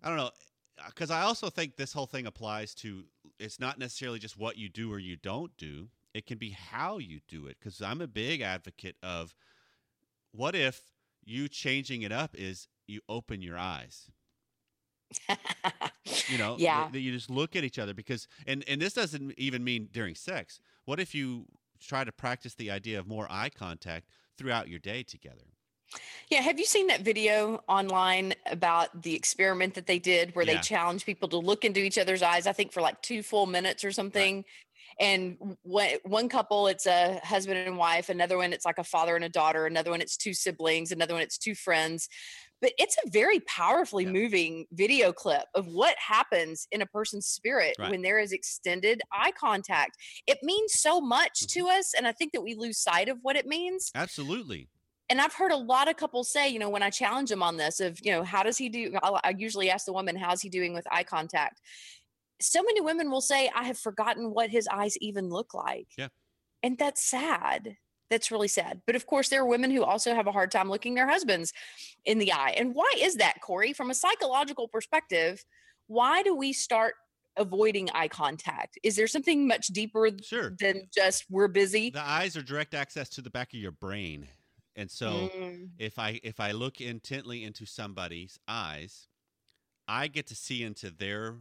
I 0.03 0.07
don't 0.09 0.17
know, 0.17 0.31
uh, 0.79 0.87
because 0.87 1.11
I 1.11 1.21
also 1.21 1.49
think 1.49 1.75
this 1.77 1.93
whole 1.93 2.05
thing 2.07 2.25
applies 2.27 2.73
to. 2.75 3.03
It's 3.39 3.59
not 3.59 3.79
necessarily 3.79 4.19
just 4.19 4.37
what 4.37 4.57
you 4.57 4.69
do 4.69 4.91
or 4.91 4.99
you 4.99 5.15
don't 5.15 5.55
do. 5.57 5.89
It 6.13 6.25
can 6.25 6.37
be 6.37 6.49
how 6.51 6.97
you 6.97 7.19
do 7.27 7.47
it. 7.47 7.57
Because 7.59 7.81
I'm 7.81 8.01
a 8.01 8.07
big 8.07 8.41
advocate 8.41 8.95
of, 9.03 9.33
what 10.31 10.55
if 10.55 10.81
you 11.23 11.47
changing 11.47 12.01
it 12.03 12.11
up 12.11 12.35
is 12.35 12.67
you 12.87 13.01
open 13.09 13.41
your 13.41 13.57
eyes 13.57 14.09
you 16.27 16.37
know 16.37 16.59
Yeah. 16.59 16.89
that 16.89 16.99
you 16.99 17.11
just 17.11 17.29
look 17.29 17.55
at 17.55 17.63
each 17.63 17.79
other 17.79 17.93
because 17.93 18.27
and 18.47 18.63
and 18.67 18.81
this 18.81 18.93
doesn't 18.93 19.33
even 19.37 19.63
mean 19.63 19.89
during 19.91 20.15
sex 20.15 20.59
what 20.85 20.99
if 20.99 21.13
you 21.13 21.45
try 21.79 22.03
to 22.03 22.11
practice 22.11 22.53
the 22.55 22.69
idea 22.71 22.99
of 22.99 23.07
more 23.07 23.27
eye 23.29 23.49
contact 23.49 24.07
throughout 24.37 24.67
your 24.69 24.79
day 24.79 25.03
together 25.03 25.53
Yeah, 26.29 26.41
have 26.41 26.59
you 26.59 26.65
seen 26.65 26.87
that 26.87 27.01
video 27.01 27.63
online 27.67 28.33
about 28.45 29.01
the 29.01 29.15
experiment 29.15 29.73
that 29.73 29.87
they 29.87 29.99
did 29.99 30.35
where 30.35 30.45
Yeah. 30.45 30.53
they 30.55 30.59
challenged 30.59 31.05
people 31.05 31.27
to 31.29 31.37
look 31.37 31.65
into 31.65 31.79
each 31.79 31.97
other's 31.97 32.21
eyes, 32.21 32.45
I 32.45 32.53
think 32.53 32.71
for 32.71 32.81
like 32.81 33.01
two 33.01 33.23
full 33.23 33.45
minutes 33.47 33.83
or 33.83 33.91
something? 33.91 34.45
And 34.99 35.57
one, 35.63 35.91
one 36.03 36.29
couple, 36.29 36.67
it's 36.67 36.85
a 36.85 37.19
husband 37.23 37.59
and 37.59 37.77
wife, 37.77 38.09
another 38.09 38.37
one, 38.37 38.51
it's 38.53 38.65
like 38.65 38.77
a 38.79 38.83
father 38.83 39.15
and 39.15 39.23
a 39.23 39.29
daughter, 39.29 39.65
another 39.65 39.91
one, 39.91 40.01
it's 40.01 40.17
two 40.17 40.33
siblings, 40.33 40.91
another 40.91 41.13
one, 41.13 41.23
it's 41.23 41.37
two 41.37 41.55
friends. 41.55 42.09
But 42.61 42.73
it's 42.77 42.97
a 43.05 43.09
very 43.09 43.39
powerfully 43.41 44.03
Yeah. 44.03 44.11
moving 44.11 44.65
video 44.73 45.13
clip 45.13 45.45
of 45.55 45.67
what 45.67 45.95
happens 45.97 46.67
in 46.71 46.81
a 46.81 46.85
person's 46.85 47.27
spirit 47.27 47.77
Right. 47.79 47.89
when 47.91 48.01
there 48.01 48.19
is 48.19 48.33
extended 48.33 49.01
eye 49.13 49.31
contact. 49.31 49.95
It 50.27 50.39
means 50.43 50.73
so 50.73 50.99
much 50.99 51.47
Mm-hmm. 51.47 51.59
to 51.61 51.69
us. 51.69 51.93
And 51.93 52.05
I 52.05 52.11
think 52.11 52.33
that 52.33 52.41
we 52.41 52.55
lose 52.55 52.77
sight 52.77 53.07
of 53.07 53.19
what 53.21 53.37
it 53.37 53.45
means 53.47 53.91
absolutely 53.95 54.67
and 55.09 55.19
I've 55.19 55.33
heard 55.33 55.51
a 55.51 55.57
lot 55.57 55.89
of 55.89 55.97
couples 55.97 56.31
say, 56.31 56.49
you 56.49 56.59
know, 56.59 56.69
when 56.69 56.83
I 56.83 56.89
challenge 56.89 57.29
them 57.29 57.41
on 57.41 57.57
this, 57.57 57.79
of 57.79 57.99
you 58.03 58.11
know, 58.11 58.23
how 58.23 58.43
does 58.43 58.57
he 58.57 58.69
do? 58.69 58.93
I'll, 59.01 59.19
I 59.23 59.33
usually 59.37 59.69
ask 59.69 59.85
the 59.85 59.93
woman, 59.93 60.15
how's 60.15 60.41
he 60.41 60.49
doing 60.49 60.73
with 60.73 60.85
eye 60.91 61.03
contact? 61.03 61.61
So 62.39 62.61
many 62.63 62.79
women 62.81 63.09
will 63.11 63.21
say, 63.21 63.49
I 63.53 63.63
have 63.63 63.77
forgotten 63.77 64.33
what 64.33 64.49
his 64.49 64.67
eyes 64.71 64.97
even 64.99 65.29
look 65.29 65.53
like. 65.53 65.87
Yeah. 65.97 66.07
and 66.63 66.77
that's 66.77 67.03
sad. 67.03 67.75
That's 68.09 68.31
really 68.31 68.47
sad. 68.47 68.81
But 68.87 68.95
of 68.95 69.05
course, 69.05 69.29
there 69.29 69.41
are 69.41 69.45
women 69.45 69.69
who 69.71 69.83
also 69.83 70.15
have 70.15 70.25
a 70.25 70.31
hard 70.31 70.49
time 70.51 70.69
looking 70.69 70.95
their 70.95 71.07
husbands 71.07 71.53
in 72.05 72.17
the 72.17 72.33
eye. 72.33 72.55
And 72.57 72.73
why 72.73 72.91
is 72.97 73.15
that, 73.15 73.35
Corey? 73.41 73.71
From 73.73 73.91
a 73.91 73.93
psychological 73.93 74.67
perspective, 74.67 75.43
why 75.87 76.23
do 76.23 76.35
we 76.35 76.51
start 76.53 76.95
avoiding 77.37 77.89
eye 77.93 78.07
contact? 78.07 78.79
Is 78.83 78.95
there 78.95 79.07
something 79.07 79.47
much 79.47 79.67
deeper 79.67 80.09
sure 80.23 80.55
than 80.59 80.87
just 80.93 81.25
we're 81.29 81.47
busy? 81.47 81.91
the 81.91 82.01
eyes 82.01 82.35
are 82.35 82.41
direct 82.41 82.73
access 82.73 83.09
to 83.09 83.21
the 83.21 83.29
back 83.29 83.53
of 83.53 83.59
your 83.59 83.71
brain 83.71 84.27
and 84.79 84.89
so 84.89 85.29
Mm, 85.35 85.69
if 85.77 85.99
i 85.99 86.19
if 86.23 86.39
i 86.39 86.51
look 86.51 86.79
intently 86.81 87.43
into 87.43 87.65
somebody's 87.65 88.39
eyes 88.47 89.07
i 89.87 90.07
get 90.07 90.25
to 90.27 90.35
see 90.35 90.63
into 90.63 90.89
their 90.89 91.35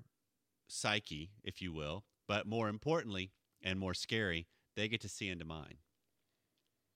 psyche 0.69 1.31
if 1.45 1.63
you 1.63 1.73
will 1.73 2.05
but 2.27 2.47
more 2.47 2.69
importantly 2.69 3.31
and 3.63 3.79
more 3.79 3.95
scary 3.95 4.47
they 4.77 4.89
get 4.89 5.01
to 5.01 5.09
see 5.09 5.29
into 5.29 5.45
mine 5.45 5.79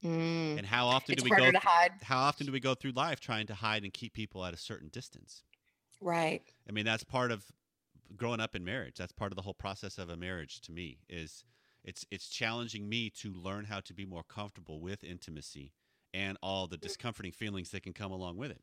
mm. 0.05 0.59
and 0.59 0.67
how 0.67 0.87
often 0.87 1.15
It's 1.15 1.23
do 1.23 1.31
we 1.31 1.37
go 1.37 1.51
to 1.51 1.59
hide. 1.59 1.93
how 2.03 2.19
often 2.21 2.47
do 2.47 2.53
we 2.53 2.61
go 2.61 2.75
through 2.75 2.93
life 2.93 3.21
trying 3.21 3.47
to 3.47 3.55
hide 3.55 3.85
and 3.85 3.93
keep 3.93 4.13
people 4.13 4.45
at 4.45 4.55
a 4.55 4.59
certain 4.59 4.89
distance 4.89 5.43
Right. 6.01 6.43
i 6.69 6.73
mean 6.73 6.85
that's 6.85 7.05
part 7.05 7.31
of 7.31 7.45
growing 8.17 8.41
up 8.41 8.55
in 8.57 8.65
marriage 8.65 8.97
that's 8.99 9.13
part 9.13 9.33
of 9.33 9.37
the 9.37 9.43
whole 9.43 9.55
process 9.55 9.99
of 9.99 10.11
a 10.11 10.17
marriage 10.17 10.61
to 10.63 10.73
me 10.73 10.99
is 11.09 11.45
it's 11.85 12.05
it's 12.11 12.29
challenging 12.29 12.89
me 12.89 13.11
to 13.11 13.33
learn 13.33 13.65
how 13.65 13.81
to 13.81 13.95
be 13.95 14.05
more 14.05 14.23
comfortable 14.25 14.81
with 14.81 15.03
intimacy 15.05 15.73
and 16.15 16.37
all 16.43 16.67
the 16.67 16.79
discomforting 16.79 17.33
feelings 17.33 17.71
that 17.71 17.83
can 17.83 17.93
come 17.93 18.13
along 18.13 18.37
with 18.37 18.51
it 18.51 18.63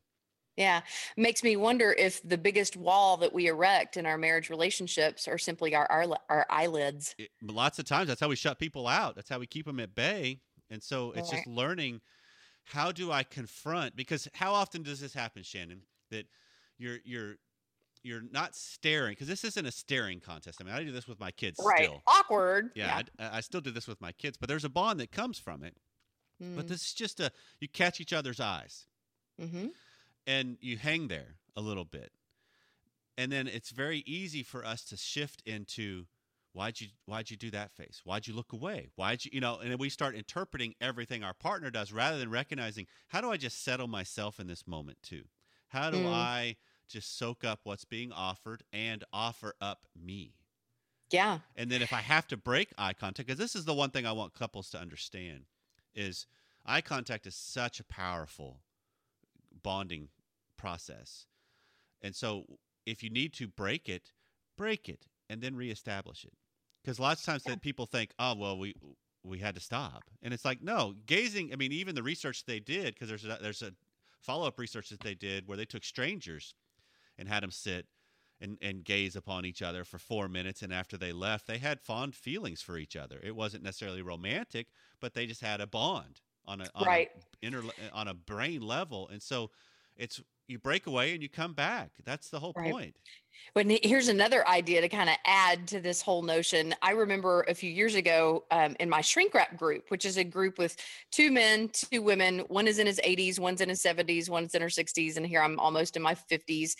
Yeah. 0.56 0.82
Makes 1.16 1.42
me 1.42 1.56
wonder 1.56 1.92
if 1.92 2.22
the 2.22 2.36
biggest 2.36 2.76
wall 2.76 3.16
that 3.18 3.32
we 3.32 3.46
erect 3.46 3.96
in 3.96 4.04
our 4.04 4.18
marriage 4.18 4.50
relationships 4.50 5.26
are 5.26 5.38
simply 5.38 5.74
our 5.74 5.86
our, 5.90 6.18
our 6.28 6.46
eyelids. 6.50 7.14
it, 7.18 7.30
lots 7.42 7.78
of 7.78 7.84
times 7.84 8.08
that's 8.08 8.20
how 8.20 8.28
we 8.28 8.36
shut 8.36 8.58
people 8.58 8.86
out 8.86 9.14
that's 9.14 9.28
how 9.28 9.38
we 9.38 9.46
keep 9.46 9.66
them 9.66 9.80
at 9.80 9.94
bay 9.94 10.40
and 10.70 10.82
so 10.82 11.12
it's 11.12 11.28
just 11.30 11.46
learning 11.46 12.00
how 12.64 12.92
do 12.92 13.12
i 13.12 13.22
confront 13.22 13.96
because 13.96 14.28
how 14.34 14.52
often 14.52 14.82
does 14.82 15.00
this 15.00 15.14
happen 15.14 15.42
shannon 15.42 15.82
that 16.10 16.26
you're 16.78 16.98
you're 17.04 17.36
you're 18.04 18.22
not 18.22 18.56
staring 18.56 19.12
because 19.12 19.28
this 19.28 19.44
isn't 19.44 19.66
a 19.66 19.72
staring 19.72 20.20
contest 20.20 20.60
i 20.60 20.64
mean 20.64 20.74
i 20.74 20.84
do 20.84 20.92
this 20.92 21.08
with 21.08 21.20
my 21.20 21.30
kids 21.30 21.60
Right. 21.60 21.62
still 21.62 22.04
Awkward. 22.06 22.72
yeah, 22.74 23.02
I, 23.18 23.38
I 23.38 23.40
still 23.42 23.60
do 23.62 23.70
this 23.72 23.88
with 23.88 24.00
my 24.00 24.12
kids 24.12 24.38
but 24.38 24.48
there's 24.48 24.64
a 24.64 24.70
bond 24.70 25.00
that 25.00 25.12
comes 25.12 25.38
from 25.38 25.64
it 25.64 25.76
but 26.40 26.64
Mm, 26.64 26.68
this 26.68 26.86
is 26.86 26.94
just 26.94 27.20
a 27.20 27.30
you 27.60 27.68
catch 27.68 28.00
each 28.00 28.12
other's 28.12 28.40
eyes. 28.40 28.86
Mhm. 29.38 29.72
and 30.26 30.58
you 30.60 30.76
hang 30.78 31.08
there 31.08 31.36
a 31.56 31.60
little 31.60 31.84
bit. 31.84 32.12
And 33.16 33.30
then 33.32 33.46
it's 33.48 33.70
very 33.70 33.98
easy 34.06 34.42
for 34.42 34.64
us 34.64 34.84
to 34.86 34.96
shift 34.96 35.42
into 35.46 36.06
why'd 36.52 36.80
you 36.80 36.88
why'd 37.06 37.30
you 37.30 37.36
do 37.36 37.50
that 37.50 37.72
face? 37.72 38.00
Why'd 38.04 38.26
you 38.26 38.34
look 38.34 38.52
away? 38.52 38.90
Why'd 38.96 39.24
you 39.24 39.30
you 39.34 39.40
know 39.40 39.58
and 39.58 39.70
then 39.70 39.78
we 39.78 39.88
start 39.90 40.14
interpreting 40.14 40.74
everything 40.80 41.22
our 41.22 41.34
partner 41.34 41.70
does 41.70 41.92
rather 41.92 42.18
than 42.18 42.30
recognizing 42.30 42.86
how 43.08 43.20
do 43.20 43.30
i 43.30 43.36
just 43.36 43.62
settle 43.62 43.86
myself 43.88 44.40
in 44.40 44.46
this 44.46 44.66
moment 44.66 45.02
too? 45.02 45.24
How 45.68 45.90
do 45.90 45.98
Mm. 45.98 46.12
i 46.12 46.56
just 46.88 47.16
soak 47.16 47.44
up 47.44 47.60
what's 47.64 47.84
being 47.84 48.10
offered 48.12 48.62
and 48.72 49.04
offer 49.12 49.54
up 49.60 49.86
me? 49.94 50.34
Yeah. 51.10 51.40
and 51.56 51.70
then 51.72 51.82
if 51.82 51.92
I 51.92 52.00
have 52.02 52.28
to 52.28 52.36
break 52.36 52.72
eye 52.78 52.92
contact, 52.94 53.26
because 53.26 53.38
this 53.38 53.56
is 53.56 53.64
the 53.64 53.74
one 53.74 53.90
thing 53.90 54.06
I 54.06 54.12
want 54.12 54.32
couples 54.34 54.70
to 54.70 54.78
understand, 54.80 55.46
is 55.94 56.26
eye 56.66 56.80
contact 56.80 57.26
is 57.26 57.34
such 57.34 57.80
a 57.80 57.84
powerful 57.84 58.60
bonding 59.62 60.08
process. 60.56 61.26
And 62.02 62.14
so 62.14 62.44
if 62.86 63.02
you 63.02 63.10
need 63.10 63.32
to 63.34 63.48
break 63.48 63.88
it, 63.88 64.12
break 64.56 64.88
it 64.88 65.06
and 65.28 65.40
then 65.40 65.54
reestablish 65.54 66.24
it. 66.24 66.32
Because 66.82 66.98
lots 66.98 67.20
of 67.20 67.26
times 67.26 67.42
that 67.44 67.60
people 67.60 67.86
think, 67.86 68.12
oh 68.18 68.34
well, 68.34 68.58
we 68.58 68.74
we 69.22 69.38
had 69.38 69.54
to 69.54 69.60
stop, 69.60 70.04
and 70.22 70.32
it's 70.32 70.46
like 70.46 70.62
no, 70.62 70.94
gazing. 71.04 71.52
I 71.52 71.56
mean, 71.56 71.72
even 71.72 71.94
the 71.94 72.02
research 72.02 72.46
they 72.46 72.58
did, 72.58 72.94
because 72.94 73.08
there's 73.08 73.24
a, 73.24 73.38
there's 73.42 73.60
a 73.60 73.72
follow 74.20 74.46
up 74.46 74.58
research 74.58 74.88
that 74.88 75.00
they 75.00 75.14
did 75.14 75.46
where 75.46 75.58
they 75.58 75.66
took 75.66 75.84
strangers 75.84 76.54
and 77.18 77.28
had 77.28 77.42
them 77.42 77.50
sit 77.50 77.86
and, 78.40 78.58
and 78.62 78.84
gaze 78.84 79.16
upon 79.16 79.44
each 79.44 79.62
other 79.62 79.84
for 79.84 79.98
four 79.98 80.28
minutes. 80.28 80.62
And 80.62 80.72
after 80.72 80.96
they 80.96 81.12
left, 81.12 81.46
they 81.46 81.58
had 81.58 81.80
fond 81.80 82.14
feelings 82.16 82.62
for 82.62 82.76
each 82.78 82.96
other. 82.96 83.20
It 83.22 83.36
wasn't 83.36 83.64
necessarily 83.64 84.02
romantic, 84.02 84.68
but 85.00 85.14
they 85.14 85.26
just 85.26 85.40
had 85.40 85.60
a 85.60 85.66
bond 85.66 86.22
on 86.44 86.60
a 86.60 86.70
on 86.74 86.88
Right. 86.88 87.10
a 87.16 87.20
inner 87.42 87.62
on 87.92 88.08
a 88.08 88.14
brain 88.14 88.62
level. 88.62 89.08
And 89.08 89.22
so 89.22 89.50
it's 89.96 90.20
you 90.48 90.58
break 90.58 90.86
away 90.86 91.12
and 91.12 91.22
you 91.22 91.28
come 91.28 91.54
back. 91.54 91.92
That's 92.04 92.30
the 92.30 92.40
whole 92.40 92.54
Right. 92.56 92.74
point. 92.74 92.96
But 93.54 93.66
here's 93.84 94.08
another 94.08 94.46
idea 94.48 94.80
to 94.82 94.88
kind 94.88 95.10
of 95.10 95.16
add 95.26 95.68
to 95.68 95.80
this 95.80 96.02
whole 96.02 96.22
notion. 96.22 96.74
I 96.82 96.92
remember 96.92 97.42
a 97.48 97.54
few 97.54 97.70
years 97.70 97.94
ago 97.94 98.46
um, 98.50 98.76
in 98.80 98.90
my 98.90 99.00
shrink 99.02 99.34
wrap 99.34 99.56
group, 99.56 99.90
which 99.90 100.04
is 100.04 100.18
a 100.18 100.24
group 100.24 100.58
with 100.58 100.76
two 101.12 101.30
men, 101.32 101.68
two 101.70 102.02
women. 102.02 102.40
One 102.48 102.68
is 102.68 102.78
in 102.78 102.86
his 102.86 103.00
80s, 103.04 103.38
one's 103.40 103.60
in 103.60 103.68
his 103.68 103.82
70s, 103.82 104.30
one's 104.30 104.54
in 104.54 104.62
her 104.62 104.70
60s, 104.70 105.16
and 105.16 105.26
here 105.26 105.42
I'm 105.42 105.60
almost 105.60 105.96
in 105.96 106.02
my 106.02 106.14
50s. 106.14 106.76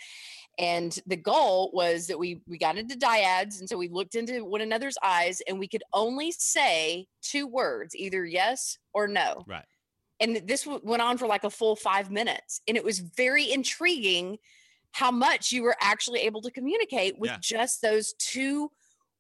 And 0.58 0.98
the 1.06 1.16
goal 1.16 1.70
was 1.72 2.06
that 2.08 2.18
we 2.18 2.42
we 2.46 2.58
got 2.58 2.76
into 2.76 2.96
dyads, 2.96 3.60
and 3.60 3.68
so 3.68 3.78
we 3.78 3.88
looked 3.88 4.14
into 4.14 4.44
one 4.44 4.60
another's 4.60 4.98
eyes, 5.02 5.40
and 5.48 5.58
we 5.58 5.68
could 5.68 5.82
only 5.92 6.32
say 6.32 7.06
two 7.22 7.46
words, 7.46 7.96
either 7.96 8.24
yes 8.26 8.76
or 8.92 9.08
no. 9.08 9.44
Right. 9.46 9.64
And 10.20 10.36
this 10.46 10.66
went 10.66 11.00
on 11.00 11.16
for 11.16 11.26
like 11.26 11.44
a 11.44 11.50
full 11.50 11.76
five 11.76 12.10
minutes, 12.10 12.60
and 12.68 12.76
it 12.76 12.84
was 12.84 12.98
very 12.98 13.50
intriguing 13.50 14.38
how 14.92 15.10
much 15.10 15.50
you 15.52 15.62
were 15.62 15.76
actually 15.80 16.20
able 16.20 16.42
to 16.42 16.50
communicate 16.50 17.18
with 17.18 17.30
Yeah. 17.30 17.38
just 17.40 17.80
those 17.80 18.12
two 18.18 18.70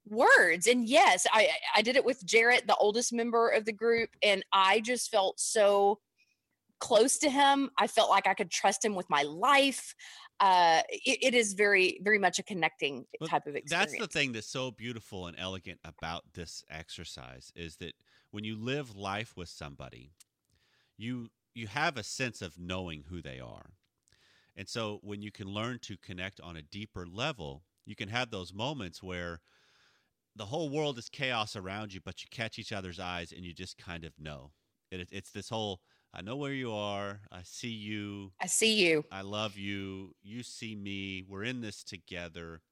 words. 0.06 0.66
And 0.66 0.86
yes, 0.86 1.26
I 1.32 1.44
I- 1.44 1.78
I 1.78 1.82
did 1.82 1.96
it 1.96 2.04
with 2.04 2.26
Jarrett, 2.26 2.66
the 2.66 2.76
oldest 2.76 3.12
member 3.14 3.48
of 3.48 3.64
the 3.64 3.72
group, 3.72 4.10
and 4.22 4.44
I 4.52 4.80
just 4.80 5.10
felt 5.10 5.40
so 5.40 6.00
close 6.80 7.18
to 7.18 7.30
him. 7.30 7.70
I 7.78 7.86
felt 7.86 8.10
like 8.10 8.26
I 8.26 8.34
could 8.34 8.50
trust 8.50 8.84
him 8.84 8.94
with 8.94 9.08
my 9.08 9.22
life. 9.22 9.94
Uh, 10.40 10.82
it, 10.88 11.18
it 11.22 11.34
is 11.34 11.52
very, 11.52 12.00
very 12.02 12.18
much 12.18 12.38
a 12.38 12.42
connecting 12.42 13.06
Well, 13.20 13.28
type 13.28 13.46
of 13.46 13.56
experience. 13.56 13.92
That's 13.92 14.12
the 14.12 14.18
thing 14.18 14.32
that's 14.32 14.46
so 14.46 14.70
beautiful 14.70 15.26
and 15.26 15.38
elegant 15.38 15.80
about 15.84 16.24
this 16.32 16.64
exercise 16.70 17.52
is 17.54 17.76
that 17.76 17.92
when 18.30 18.44
you 18.44 18.56
live 18.56 18.96
life 18.96 19.36
with 19.36 19.48
somebody, 19.48 20.12
you 20.96 21.28
you 21.54 21.66
have 21.66 21.96
a 21.96 22.02
sense 22.02 22.42
of 22.42 22.58
knowing 22.58 23.04
who 23.08 23.20
they 23.20 23.40
are. 23.40 23.72
And 24.56 24.68
so 24.68 25.00
when 25.02 25.20
you 25.22 25.32
can 25.32 25.48
learn 25.48 25.78
to 25.80 25.96
connect 25.96 26.40
on 26.40 26.56
a 26.56 26.62
deeper 26.62 27.06
level, 27.06 27.64
you 27.84 27.96
can 27.96 28.08
have 28.08 28.30
those 28.30 28.52
moments 28.54 29.02
where 29.02 29.40
the 30.36 30.46
whole 30.46 30.70
world 30.70 30.98
is 30.98 31.08
chaos 31.08 31.56
around 31.56 31.92
you, 31.92 32.00
but 32.00 32.22
you 32.22 32.28
catch 32.30 32.58
each 32.58 32.72
other's 32.72 33.00
eyes 33.00 33.32
and 33.32 33.44
you 33.44 33.52
just 33.52 33.78
kind 33.78 34.04
of 34.04 34.12
know. 34.18 34.52
It, 34.90 35.08
it's 35.12 35.30
this 35.30 35.48
whole 35.48 35.80
I 36.12 36.22
know 36.22 36.36
where 36.36 36.52
you 36.52 36.72
are, 36.72 37.20
I 37.30 37.42
see 37.44 37.68
you, 37.68 38.32
I 38.40 38.46
see 38.46 38.74
you. 38.84 39.04
I 39.12 39.22
love 39.22 39.56
you, 39.56 40.14
you 40.22 40.42
see 40.42 40.74
me, 40.74 41.24
we're 41.28 41.44
in 41.44 41.60
this 41.60 41.84
together. 41.84 42.62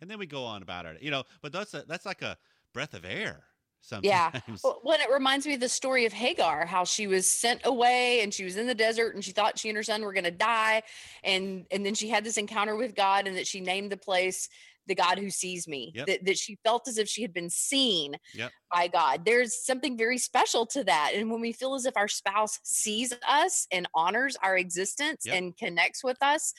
And 0.00 0.08
then 0.08 0.18
we 0.18 0.26
go 0.26 0.44
on 0.44 0.62
about 0.62 0.86
it. 0.86 1.02
You 1.02 1.10
know, 1.10 1.24
but 1.42 1.52
that's 1.52 1.74
a, 1.74 1.84
that's 1.88 2.06
like 2.06 2.22
a 2.22 2.36
breath 2.72 2.94
of 2.94 3.04
air 3.04 3.42
sometimes. 3.80 4.04
Yeah. 4.04 4.30
Well, 4.62 4.80
well, 4.84 4.98
it 5.00 5.12
reminds 5.12 5.46
me 5.46 5.54
of 5.54 5.60
the 5.60 5.68
story 5.68 6.06
of 6.06 6.12
Hagar, 6.12 6.66
how 6.66 6.84
she 6.84 7.06
was 7.06 7.28
sent 7.28 7.62
away 7.64 8.20
and 8.22 8.32
she 8.32 8.44
was 8.44 8.56
in 8.56 8.66
the 8.66 8.74
desert 8.74 9.14
and 9.14 9.24
she 9.24 9.32
thought 9.32 9.58
she 9.58 9.68
and 9.68 9.76
her 9.76 9.82
son 9.82 10.02
were 10.02 10.12
going 10.12 10.24
to 10.24 10.30
die. 10.30 10.82
And, 11.24 11.66
and 11.70 11.84
then 11.84 11.94
she 11.94 12.08
had 12.08 12.24
this 12.24 12.36
encounter 12.36 12.76
with 12.76 12.94
God 12.94 13.26
and 13.26 13.36
that 13.36 13.46
she 13.46 13.60
named 13.60 13.90
the 13.90 13.96
place 13.96 14.48
the 14.88 14.94
God 14.94 15.18
who 15.18 15.30
sees 15.30 15.68
me, 15.68 15.92
Yep. 15.94 16.06
that, 16.06 16.24
that 16.24 16.38
she 16.38 16.58
felt 16.64 16.88
as 16.88 16.98
if 16.98 17.08
she 17.08 17.22
had 17.22 17.32
been 17.32 17.50
seen 17.50 18.16
Yep. 18.34 18.50
by 18.72 18.88
God. 18.88 19.24
There's 19.24 19.64
something 19.64 19.96
very 19.96 20.18
special 20.18 20.66
to 20.66 20.84
that. 20.84 21.12
And 21.14 21.30
when 21.30 21.40
we 21.40 21.52
feel 21.52 21.74
as 21.74 21.86
if 21.86 21.96
our 21.96 22.08
spouse 22.08 22.58
sees 22.64 23.14
us 23.28 23.66
and 23.70 23.88
honors 23.94 24.36
our 24.42 24.56
existence 24.56 25.26
Yep. 25.26 25.36
and 25.36 25.56
connects 25.56 26.02
with 26.02 26.18
us, 26.22 26.52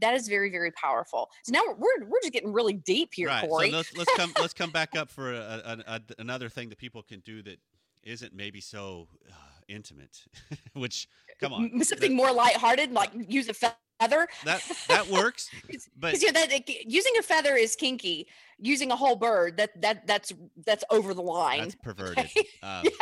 that 0.00 0.14
is 0.14 0.28
very, 0.28 0.50
very 0.50 0.72
powerful. 0.72 1.30
So 1.44 1.52
now 1.52 1.62
we're, 1.66 2.06
we're 2.06 2.20
just 2.20 2.32
getting 2.32 2.52
really 2.52 2.74
deep 2.74 3.14
here, 3.14 3.28
right. 3.28 3.48
Corey. 3.48 3.70
So 3.70 3.76
let's 3.78 3.96
let's 3.96 4.16
come 4.16 4.32
let's 4.40 4.52
come 4.52 4.70
back 4.70 4.94
up 4.94 5.10
for 5.10 5.32
a, 5.32 5.38
a, 5.86 5.94
a, 5.94 6.00
another 6.18 6.48
thing 6.48 6.68
that 6.68 6.78
people 6.78 7.02
can 7.02 7.20
do 7.20 7.42
that 7.42 7.58
isn't 8.02 8.34
maybe 8.34 8.60
so 8.60 9.08
uh, 9.28 9.34
intimate. 9.68 10.24
Which 10.74 11.08
come 11.40 11.52
on, 11.52 11.82
something 11.82 12.14
more 12.14 12.32
lighthearted, 12.32 12.92
like 12.92 13.10
use 13.14 13.48
a 13.48 13.54
feather. 14.00 14.28
that 14.44 14.62
that 14.88 15.08
works. 15.08 15.50
But 15.98 16.22
yeah, 16.22 16.32
that 16.32 16.52
it- 16.52 16.86
using 16.90 17.12
a 17.18 17.22
feather 17.22 17.54
is 17.56 17.76
kinky. 17.76 18.26
Using 18.58 18.90
a 18.90 18.96
whole 18.96 19.16
bird 19.16 19.56
that 19.58 19.80
that 19.82 20.06
that's 20.06 20.32
that's 20.64 20.84
over 20.90 21.12
the 21.14 21.22
line. 21.22 21.60
That's 21.60 21.74
perverted. 21.76 22.30
Um, 22.62 22.84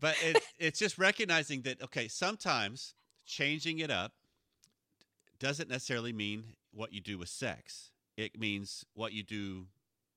But 0.00 0.16
it, 0.22 0.42
it's 0.58 0.78
just 0.78 0.98
recognizing 0.98 1.62
that, 1.62 1.82
okay, 1.82 2.08
sometimes 2.08 2.94
changing 3.26 3.80
it 3.80 3.90
up 3.90 4.12
doesn't 5.38 5.68
necessarily 5.68 6.12
mean 6.12 6.44
what 6.72 6.92
you 6.92 7.00
do 7.00 7.18
with 7.18 7.28
sex. 7.28 7.90
It 8.16 8.38
means 8.38 8.84
what 8.94 9.12
you 9.12 9.22
do 9.22 9.66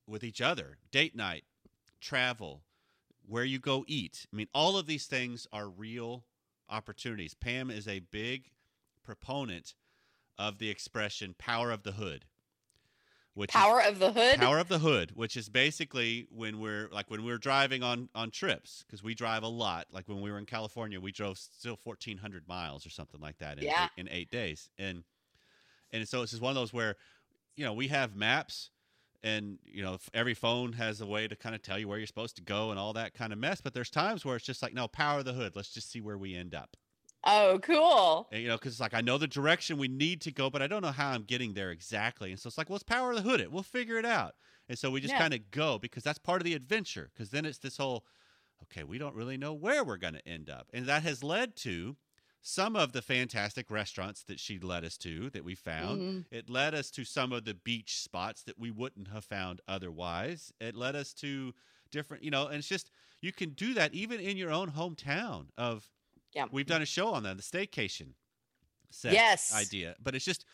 with 0.06 0.24
each 0.24 0.40
other, 0.40 0.78
date 0.90 1.16
night, 1.16 1.44
travel, 2.00 2.62
where 3.26 3.44
you 3.44 3.58
go 3.58 3.84
eat. 3.86 4.26
I 4.32 4.36
mean, 4.36 4.48
all 4.54 4.76
of 4.76 4.86
these 4.86 5.06
things 5.06 5.46
are 5.52 5.68
real 5.68 6.24
opportunities. 6.68 7.34
Pam 7.34 7.70
is 7.70 7.86
a 7.86 8.00
big 8.00 8.50
proponent 9.02 9.74
of 10.38 10.58
the 10.58 10.70
expression 10.70 11.34
power 11.38 11.70
of 11.70 11.82
the 11.82 11.92
hood. 11.92 12.24
Which 13.34 13.48
is- 13.50 13.54
Power 13.54 13.80
of 13.80 13.98
the 13.98 14.12
hood. 14.12 14.38
Power 14.40 14.58
of 14.58 14.68
the 14.68 14.78
hood, 14.80 15.12
which 15.14 15.38
is 15.38 15.48
basically 15.48 16.26
when 16.30 16.58
we're 16.60 16.88
like 16.92 17.10
when 17.10 17.24
we're 17.24 17.38
driving 17.38 17.82
on 17.82 18.10
on 18.14 18.30
trips 18.30 18.84
because 18.86 19.02
we 19.02 19.14
drive 19.14 19.42
a 19.42 19.48
lot. 19.48 19.86
Like 19.90 20.06
when 20.06 20.20
we 20.20 20.30
were 20.30 20.38
in 20.38 20.44
California, 20.44 21.00
we 21.00 21.12
drove 21.12 21.38
still 21.38 21.76
fourteen 21.76 22.18
hundred 22.18 22.46
miles 22.46 22.84
or 22.84 22.90
something 22.90 23.20
like 23.20 23.38
that 23.38 23.56
in, 23.58 23.64
Yeah. 23.64 23.84
eight, 23.96 24.00
in 24.00 24.08
eight 24.10 24.30
days, 24.30 24.68
and 24.78 25.04
and 25.92 26.06
so 26.06 26.20
it's 26.22 26.32
just 26.32 26.42
one 26.42 26.50
of 26.50 26.56
those 26.56 26.74
where 26.74 26.96
you 27.56 27.64
know 27.64 27.72
we 27.72 27.88
have 27.88 28.14
maps, 28.14 28.68
and 29.22 29.58
you 29.64 29.82
know 29.82 29.96
every 30.12 30.34
phone 30.34 30.74
has 30.74 31.00
a 31.00 31.06
way 31.06 31.26
to 31.26 31.34
kind 31.34 31.54
of 31.54 31.62
tell 31.62 31.78
you 31.78 31.88
where 31.88 31.96
you're 31.96 32.06
supposed 32.06 32.36
to 32.36 32.42
go 32.42 32.68
and 32.70 32.78
all 32.78 32.92
that 32.92 33.14
kind 33.14 33.32
of 33.32 33.38
mess. 33.38 33.62
But 33.62 33.72
there's 33.72 33.88
times 33.88 34.26
where 34.26 34.36
it's 34.36 34.44
just 34.44 34.60
like 34.62 34.74
no 34.74 34.88
power 34.88 35.20
of 35.20 35.24
the 35.24 35.32
hood. 35.32 35.56
Let's 35.56 35.70
just 35.72 35.90
see 35.90 36.02
where 36.02 36.18
we 36.18 36.34
end 36.34 36.54
up. 36.54 36.76
Oh, 37.24 37.58
cool. 37.62 38.30
And, 38.30 38.40
you 38.42 38.48
know, 38.48 38.56
because 38.56 38.72
it's 38.72 38.80
like 38.80 38.94
I 38.94 39.02
know 39.02 39.18
the 39.18 39.26
direction 39.28 39.76
we 39.76 39.88
need 39.88 40.22
to 40.22 40.32
go, 40.32 40.48
but 40.48 40.62
I 40.62 40.66
don't 40.66 40.80
know 40.82 40.90
how 40.92 41.10
I'm 41.10 41.24
getting 41.24 41.52
there 41.52 41.70
exactly. 41.70 42.30
And 42.30 42.40
so 42.40 42.46
it's 42.48 42.56
like, 42.56 42.70
well, 42.70 42.74
let's 42.76 42.82
power 42.82 43.10
of 43.10 43.16
the 43.16 43.22
hood 43.22 43.40
it. 43.40 43.52
We'll 43.52 43.62
figure 43.62 43.98
it 43.98 44.06
out. 44.06 44.34
And 44.68 44.78
so 44.78 44.90
we 44.90 45.00
just 45.02 45.12
Yeah. 45.12 45.18
kind 45.18 45.34
of 45.34 45.50
go 45.50 45.78
because 45.78 46.02
that's 46.02 46.18
part 46.18 46.40
of 46.40 46.44
the 46.44 46.54
adventure. 46.54 47.10
Because 47.12 47.30
then 47.30 47.44
it's 47.44 47.58
this 47.58 47.76
whole, 47.76 48.06
okay, 48.64 48.84
we 48.84 48.98
don't 48.98 49.14
really 49.14 49.36
know 49.36 49.54
where 49.54 49.84
we're 49.84 49.98
going 49.98 50.14
to 50.14 50.28
end 50.28 50.50
up, 50.50 50.70
and 50.72 50.86
that 50.86 51.02
has 51.02 51.24
led 51.24 51.56
to 51.56 51.96
some 52.42 52.76
of 52.76 52.92
the 52.92 53.02
fantastic 53.02 53.70
restaurants 53.70 54.24
that 54.24 54.40
she 54.40 54.58
led 54.58 54.84
us 54.84 54.98
to 54.98 55.30
that 55.30 55.44
we 55.44 55.54
found. 55.54 56.04
Mhm. 56.04 56.24
It 56.30 56.50
led 56.50 56.74
us 56.74 56.90
to 56.92 57.04
some 57.04 57.32
of 57.32 57.44
the 57.44 57.54
beach 57.54 57.98
spots 58.00 58.42
that 58.44 58.58
we 58.58 58.70
wouldn't 58.70 59.08
have 59.08 59.24
found 59.24 59.60
otherwise. 59.68 60.52
It 60.60 60.76
led 60.76 60.96
us 60.96 61.14
to 61.14 61.54
different, 61.90 62.24
you 62.24 62.30
know, 62.30 62.48
and 62.48 62.56
it's 62.56 62.68
just 62.68 62.90
you 63.20 63.32
can 63.32 63.50
do 63.50 63.74
that 63.74 63.94
even 63.94 64.20
in 64.20 64.36
your 64.36 64.50
own 64.50 64.72
hometown 64.72 65.50
of 65.56 65.90
Yeah. 66.34 66.46
We've 66.50 66.66
done 66.66 66.82
a 66.82 66.86
show 66.86 67.08
on 67.08 67.22
that, 67.24 67.36
the 67.36 67.42
staycation 67.42 68.14
sex 68.90 69.14
Yes. 69.14 69.54
idea. 69.54 69.96
But 70.02 70.14
it's 70.14 70.24
just 70.24 70.44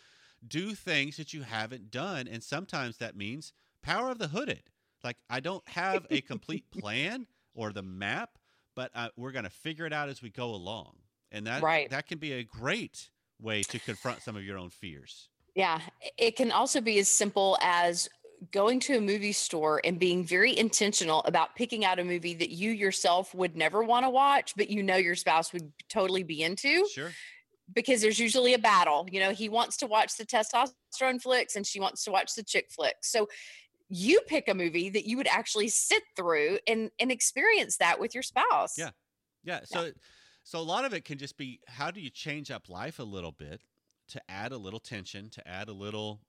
do 0.46 0.74
things 0.74 1.16
that 1.16 1.32
you 1.32 1.42
haven't 1.42 1.90
done. 1.90 2.28
And 2.28 2.42
sometimes 2.42 2.98
that 2.98 3.16
means 3.16 3.52
power 3.82 4.10
of 4.10 4.18
the 4.18 4.28
hooded. 4.28 4.70
Like 5.04 5.16
I 5.30 5.40
don't 5.40 5.66
have 5.68 6.06
a 6.10 6.20
complete 6.20 6.70
plan 6.70 7.26
or 7.54 7.72
the 7.72 7.82
map, 7.82 8.38
but 8.74 8.90
uh, 8.94 9.08
we're 9.16 9.32
going 9.32 9.44
to 9.44 9.50
figure 9.50 9.86
it 9.86 9.92
out 9.92 10.08
as 10.08 10.22
we 10.22 10.30
go 10.30 10.50
along. 10.50 10.96
And 11.30 11.46
that 11.46 11.62
Right. 11.62 11.90
that 11.90 12.06
can 12.06 12.18
be 12.18 12.32
a 12.32 12.42
great 12.42 13.10
way 13.40 13.62
to 13.64 13.78
confront 13.78 14.22
some 14.22 14.36
of 14.36 14.44
your 14.44 14.58
own 14.58 14.70
fears. 14.70 15.28
Yeah. 15.54 15.80
It 16.16 16.36
can 16.36 16.52
also 16.52 16.80
be 16.80 16.98
as 16.98 17.08
simple 17.08 17.58
as 17.60 18.08
going 18.52 18.80
to 18.80 18.96
a 18.96 19.00
movie 19.00 19.32
store 19.32 19.80
and 19.84 19.98
being 19.98 20.24
very 20.24 20.56
intentional 20.56 21.20
about 21.24 21.56
picking 21.56 21.84
out 21.84 21.98
a 21.98 22.04
movie 22.04 22.34
that 22.34 22.50
you 22.50 22.70
yourself 22.70 23.34
would 23.34 23.56
never 23.56 23.82
want 23.82 24.04
to 24.06 24.10
watch, 24.10 24.54
but 24.56 24.70
you 24.70 24.82
know 24.82 24.96
your 24.96 25.14
spouse 25.14 25.52
would 25.52 25.72
totally 25.88 26.22
be 26.22 26.42
into 26.42 26.86
Sure. 26.92 27.12
because 27.72 28.00
there's 28.00 28.18
usually 28.18 28.54
a 28.54 28.58
battle. 28.58 29.06
You 29.10 29.20
know, 29.20 29.30
he 29.32 29.48
wants 29.48 29.76
to 29.78 29.86
watch 29.86 30.16
the 30.16 30.24
testosterone 30.24 31.20
flicks 31.20 31.56
and 31.56 31.66
she 31.66 31.80
wants 31.80 32.04
to 32.04 32.10
watch 32.10 32.34
the 32.34 32.42
chick 32.44 32.68
flicks. 32.70 33.10
So 33.10 33.28
you 33.88 34.20
pick 34.26 34.48
a 34.48 34.54
movie 34.54 34.90
that 34.90 35.06
you 35.06 35.16
would 35.16 35.28
actually 35.28 35.68
sit 35.68 36.02
through 36.14 36.58
and 36.66 36.90
and 36.98 37.10
experience 37.10 37.78
that 37.78 37.98
with 37.98 38.14
your 38.14 38.22
spouse. 38.22 38.76
Yeah. 38.76 38.90
Yeah. 39.44 39.60
So 39.64 39.92
so 40.44 40.58
a 40.58 40.62
lot 40.62 40.84
of 40.84 40.92
it 40.94 41.04
can 41.04 41.18
just 41.18 41.36
be 41.36 41.60
how 41.66 41.90
do 41.90 42.00
you 42.00 42.10
change 42.10 42.50
up 42.50 42.68
life 42.68 42.98
a 42.98 43.02
little 43.04 43.32
bit 43.32 43.62
to 44.08 44.22
add 44.30 44.52
a 44.52 44.58
little 44.58 44.80
tension, 44.80 45.28
to 45.30 45.46
add 45.46 45.68
a 45.68 45.72
little 45.72 46.20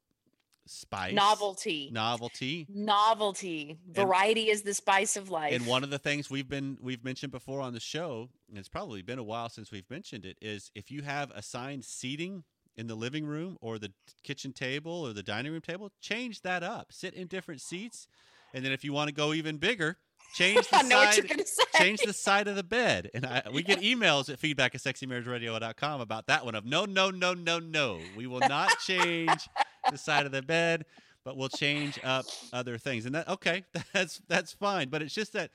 spice, 0.69 1.13
Novelty. 1.13 1.89
novelty. 1.91 2.67
Novelty. 2.69 3.79
Variety 3.89 4.49
is 4.49 4.61
the 4.61 4.73
spice 4.73 5.17
of 5.17 5.29
life. 5.29 5.53
And 5.53 5.65
one 5.65 5.83
of 5.83 5.89
the 5.89 5.99
things 5.99 6.29
we've 6.29 6.47
been 6.47 6.77
we've 6.81 7.03
mentioned 7.03 7.31
before 7.31 7.61
on 7.61 7.73
the 7.73 7.79
show, 7.79 8.29
and 8.47 8.57
it's 8.57 8.69
probably 8.69 9.01
been 9.01 9.19
a 9.19 9.23
while 9.23 9.49
since 9.49 9.71
we've 9.71 9.89
mentioned 9.89 10.25
it, 10.25 10.37
is 10.41 10.71
if 10.75 10.91
you 10.91 11.01
have 11.01 11.31
assigned 11.31 11.85
seating 11.85 12.43
in 12.77 12.87
the 12.87 12.95
living 12.95 13.25
room 13.25 13.57
or 13.61 13.79
the 13.79 13.91
kitchen 14.23 14.53
table 14.53 15.05
or 15.05 15.11
the 15.11 15.23
dining 15.23 15.51
room 15.51 15.61
table, 15.61 15.91
change 15.99 16.41
that 16.43 16.63
up. 16.63 16.91
Sit 16.91 17.13
in 17.13 17.27
different 17.27 17.61
seats, 17.61 18.07
and 18.53 18.63
then 18.63 18.71
if 18.71 18.83
you 18.83 18.93
want 18.93 19.09
to 19.09 19.13
go 19.13 19.33
even 19.33 19.57
bigger, 19.57 19.97
change 20.35 20.67
the 20.69 20.77
I 20.77 20.81
know 20.83 20.97
what 20.97 21.17
you're 21.17 21.45
side 21.45 21.67
change 21.75 22.01
the 22.01 22.13
side 22.13 22.47
of 22.47 22.55
the 22.55 22.63
bed. 22.63 23.09
And 23.13 23.25
I, 23.25 23.43
we 23.51 23.63
get 23.63 23.81
emails 23.81 24.31
at 24.31 24.39
feedback 24.39 24.75
at 24.75 24.81
sexymarriageradio.com 24.81 26.01
about 26.01 26.27
that 26.27 26.45
one 26.45 26.55
of 26.55 26.65
no, 26.65 26.85
no, 26.85 27.09
no, 27.09 27.33
no, 27.33 27.59
no. 27.59 27.99
We 28.15 28.27
will 28.27 28.41
not 28.41 28.77
change 28.79 29.49
the 29.89 29.97
side 29.97 30.25
of 30.25 30.31
the 30.31 30.41
bed, 30.41 30.85
but 31.23 31.37
we'll 31.37 31.49
change 31.49 31.99
up 32.03 32.27
other 32.53 32.77
things. 32.77 33.05
And 33.05 33.15
that 33.15 33.27
okay, 33.27 33.65
that's 33.93 34.21
that's 34.27 34.53
fine. 34.53 34.89
But 34.89 35.01
it's 35.01 35.13
just 35.13 35.33
that 35.33 35.51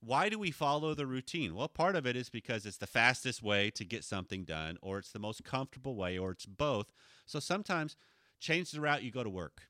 why 0.00 0.28
do 0.30 0.38
we 0.38 0.50
follow 0.50 0.94
the 0.94 1.06
routine? 1.06 1.54
Well, 1.54 1.68
part 1.68 1.96
of 1.96 2.06
it 2.06 2.16
is 2.16 2.30
because 2.30 2.64
it's 2.66 2.78
the 2.78 2.86
fastest 2.86 3.42
way 3.42 3.70
to 3.72 3.84
get 3.84 4.04
something 4.04 4.44
done, 4.44 4.78
or 4.82 4.98
it's 4.98 5.12
the 5.12 5.18
most 5.18 5.44
comfortable 5.44 5.94
way, 5.94 6.18
or 6.18 6.30
it's 6.32 6.46
both. 6.46 6.92
So 7.26 7.38
sometimes 7.38 7.96
change 8.38 8.70
the 8.70 8.80
route 8.80 9.02
you 9.02 9.10
go 9.10 9.22
to 9.24 9.30
work. 9.30 9.64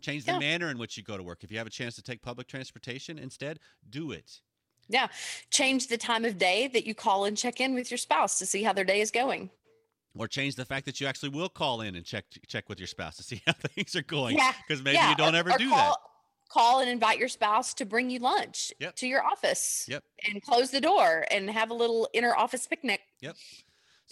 Change 0.00 0.24
the 0.26 0.32
Yeah. 0.32 0.38
manner 0.38 0.70
in 0.70 0.78
which 0.78 0.96
you 0.96 1.02
go 1.02 1.16
to 1.16 1.22
work. 1.22 1.42
If 1.42 1.50
you 1.50 1.58
have 1.58 1.66
a 1.66 1.70
chance 1.70 1.96
to 1.96 2.02
take 2.02 2.22
public 2.22 2.46
transportation 2.46 3.18
instead, 3.18 3.58
do 3.88 4.12
it. 4.12 4.42
Yeah. 4.88 5.08
Change 5.50 5.86
the 5.88 5.98
time 5.98 6.24
of 6.24 6.38
day 6.38 6.68
that 6.68 6.86
you 6.86 6.94
call 6.94 7.24
and 7.24 7.36
check 7.36 7.60
in 7.60 7.74
with 7.74 7.90
your 7.90 7.98
spouse 7.98 8.38
to 8.38 8.46
see 8.46 8.62
how 8.62 8.72
their 8.72 8.84
day 8.84 9.00
is 9.00 9.10
going. 9.10 9.50
Or 10.16 10.28
change 10.28 10.54
the 10.54 10.64
fact 10.64 10.86
that 10.86 11.00
you 11.00 11.06
actually 11.06 11.28
will 11.30 11.48
call 11.48 11.80
in 11.80 11.94
and 11.96 12.04
check 12.04 12.24
check 12.46 12.68
with 12.68 12.78
your 12.78 12.86
spouse 12.86 13.16
to 13.16 13.22
see 13.22 13.42
how 13.46 13.52
things 13.52 13.94
are 13.96 14.02
going 14.02 14.36
Yeah, 14.36 14.52
because 14.66 14.82
maybe 14.82 14.96
yeah. 14.96 15.10
you 15.10 15.16
don't 15.16 15.34
or- 15.34 15.38
ever 15.38 15.52
or 15.52 15.58
do 15.58 15.68
call, 15.68 15.96
Call 16.50 16.80
and 16.80 16.88
invite 16.90 17.18
your 17.18 17.28
spouse 17.28 17.74
to 17.74 17.84
bring 17.86 18.10
you 18.10 18.20
lunch 18.20 18.72
Yep. 18.78 18.96
to 18.96 19.06
your 19.08 19.24
office. 19.24 19.86
Yep. 19.88 20.04
And 20.30 20.40
close 20.42 20.70
the 20.70 20.80
door 20.80 21.24
and 21.30 21.50
have 21.50 21.70
a 21.70 21.74
little 21.74 22.08
inner 22.12 22.34
office 22.36 22.66
picnic. 22.66 23.00
yep 23.20 23.34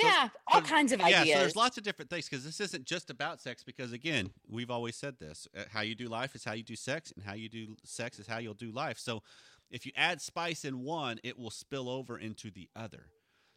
So- 0.00 0.06
yeah. 0.08 0.28
All 0.48 0.60
so- 0.62 0.66
kinds 0.66 0.90
of 0.92 0.98
yeah 1.00 1.20
ideas. 1.20 1.34
so 1.36 1.40
there's 1.40 1.56
lots 1.56 1.76
of 1.78 1.84
different 1.84 2.10
things 2.10 2.28
because 2.28 2.44
this 2.44 2.58
isn't 2.58 2.84
just 2.84 3.10
about 3.10 3.40
sex 3.40 3.62
because 3.62 3.92
again 3.92 4.30
we've 4.48 4.70
always 4.70 4.96
said 4.96 5.18
this 5.20 5.46
uh, 5.56 5.64
how 5.72 5.82
you 5.82 5.94
do 5.94 6.08
life 6.08 6.34
is 6.34 6.42
how 6.42 6.52
you 6.54 6.64
do 6.64 6.74
sex 6.74 7.12
and 7.14 7.22
how 7.24 7.34
you 7.34 7.48
do 7.48 7.76
sex 7.84 8.18
is 8.18 8.26
how 8.26 8.38
you'll 8.38 8.54
do 8.54 8.72
life 8.72 8.98
so 8.98 9.22
if 9.70 9.84
you 9.86 9.92
add 9.96 10.20
spice 10.20 10.64
in 10.64 10.80
one 10.82 11.18
it 11.22 11.38
will 11.38 11.50
spill 11.50 11.88
over 11.88 12.18
into 12.18 12.50
the 12.50 12.68
other 12.74 13.06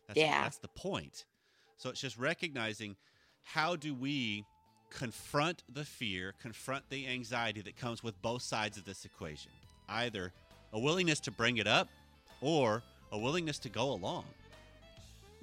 that's, 0.07 0.19
Yeah. 0.19 0.43
that's 0.43 0.57
the 0.59 0.67
point 0.67 1.25
so 1.77 1.89
it's 1.89 1.99
just 2.01 2.17
recognizing 2.17 2.95
how 3.43 3.75
do 3.75 3.93
we 3.93 4.45
confront 4.89 5.63
the 5.71 5.83
fear, 5.83 6.33
confront 6.41 6.89
the 6.89 7.07
anxiety 7.07 7.61
that 7.61 7.75
comes 7.77 8.03
with 8.03 8.19
both 8.21 8.41
sides 8.41 8.77
of 8.77 8.85
this 8.85 9.05
equation. 9.05 9.51
Either 9.89 10.31
a 10.73 10.79
willingness 10.79 11.19
to 11.21 11.31
bring 11.31 11.57
it 11.57 11.67
up 11.67 11.87
or 12.41 12.81
a 13.11 13.17
willingness 13.17 13.59
to 13.59 13.69
go 13.69 13.91
along. 13.91 14.25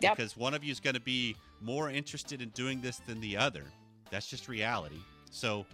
Yep. 0.01 0.17
because 0.17 0.37
one 0.37 0.53
of 0.53 0.65
you 0.65 0.73
is 0.73 0.81
going 0.81 0.95
to 0.95 1.01
be 1.01 1.37
more 1.61 1.89
interested 1.89 2.43
in 2.43 2.49
doing 2.51 2.81
this 2.81 2.97
than 3.07 3.21
the 3.21 3.37
other. 3.37 3.63
That's 4.11 4.27
just 4.27 4.49
reality. 4.49 4.99
So, 5.31 5.65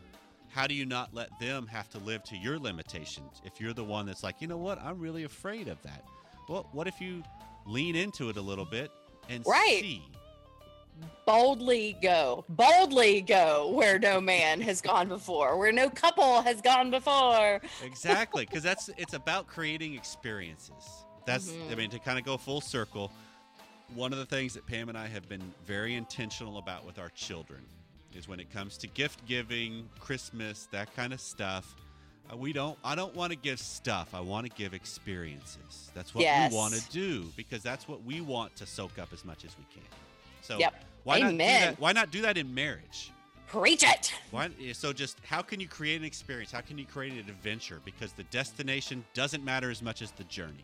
how 0.50 0.66
do 0.66 0.74
you 0.74 0.84
not 0.84 1.14
let 1.14 1.30
them 1.40 1.66
have 1.66 1.88
to 1.90 1.98
live 1.98 2.22
to 2.24 2.36
your 2.36 2.58
limitations 2.58 3.40
if 3.44 3.58
you're 3.60 3.72
the 3.72 3.84
one 3.84 4.04
that's 4.06 4.22
like, 4.22 4.36
you 4.40 4.46
know 4.48 4.56
what, 4.58 4.80
I'm 4.82 4.98
really 4.98 5.24
afraid 5.24 5.68
of 5.68 5.80
that? 5.82 6.04
Well, 6.48 6.68
what 6.72 6.86
if 6.86 7.00
you 7.00 7.22
lean 7.66 7.96
into 7.96 8.28
it 8.28 8.36
a 8.36 8.40
little 8.40 8.64
bit 8.64 8.90
and 9.28 9.44
Right. 9.46 9.78
see? 9.80 10.02
Boldly 11.26 11.96
go, 12.00 12.44
boldly 12.48 13.20
go 13.20 13.70
where 13.72 13.98
no 13.98 14.18
man 14.20 14.61
has 14.62 14.80
gone 14.80 15.08
before, 15.08 15.58
where 15.58 15.70
no 15.72 15.90
couple 15.90 16.40
has 16.42 16.61
gone 16.62 16.90
before. 16.90 17.61
exactly 17.84 18.46
because 18.46 18.62
that's 18.62 18.88
it's 18.96 19.12
about 19.14 19.46
creating 19.46 19.94
experiences 19.94 21.04
that's 21.26 21.50
i 21.70 21.74
Mhm. 21.74 21.76
mean 21.76 21.90
to 21.90 21.98
kind 21.98 22.18
of 22.18 22.24
go 22.24 22.37
full 22.38 22.61
circle 22.62 23.11
one 23.94 24.12
of 24.12 24.18
the 24.18 24.24
things 24.26 24.54
that 24.54 24.66
pam 24.66 24.88
and 24.88 24.96
i 24.96 25.06
have 25.06 25.28
been 25.28 25.52
very 25.66 25.94
intentional 25.94 26.58
about 26.58 26.84
with 26.87 26.98
our 26.98 27.11
children 27.11 27.61
is 28.14 28.26
when 28.26 28.40
it 28.40 28.50
comes 28.50 28.76
to 28.78 28.87
gift 28.88 29.24
giving 29.26 29.88
christmas 30.00 30.66
that 30.72 30.94
kind 30.96 31.12
of 31.12 31.20
stuff 31.20 31.74
uh, 32.32 32.37
we 32.37 32.52
don't 32.52 32.78
i 32.82 32.94
don't 32.94 33.14
want 33.14 33.30
to 33.30 33.37
give 33.38 33.58
stuff 33.61 34.14
i 34.14 34.20
want 34.20 34.46
to 34.46 34.52
give 34.56 34.72
experiences 34.74 35.90
that's 35.94 36.14
what 36.14 36.22
Yes. 36.22 36.50
we 36.50 36.56
want 36.56 36.72
to 36.74 36.80
do 36.90 37.30
because 37.37 37.62
that's 37.62 37.87
what 37.87 38.02
we 38.04 38.20
want 38.22 38.54
to 38.56 38.64
soak 38.66 38.98
up 38.98 39.12
as 39.12 39.24
much 39.24 39.44
as 39.44 39.54
we 39.58 39.64
can 39.72 39.84
so 40.42 40.59
Yep. 40.59 40.85
why 41.05 41.20
not 41.20 41.31
do 41.33 41.38
that 41.38 41.81
why 41.81 41.92
not 41.92 42.11
do 42.11 42.22
that 42.22 42.37
in 42.37 42.55
marriage 42.55 43.11
Preach 43.48 43.83
it. 43.83 44.12
why, 44.31 44.51
eh, 44.62 44.74
so 44.74 44.92
just 44.92 45.16
how 45.24 45.40
can 45.40 45.59
you 45.59 45.66
create 45.66 45.98
an 45.98 46.05
experience? 46.05 46.53
How 46.53 46.61
can 46.61 46.77
you 46.77 46.85
create 46.85 47.14
an 47.14 47.20
adventure? 47.20 47.81
Because 47.83 48.12
the 48.12 48.24
destination 48.24 49.03
doesn't 49.14 49.42
matter 49.42 49.70
as 49.70 49.81
much 49.81 50.03
as 50.03 50.11
the 50.11 50.24
journey. 50.24 50.62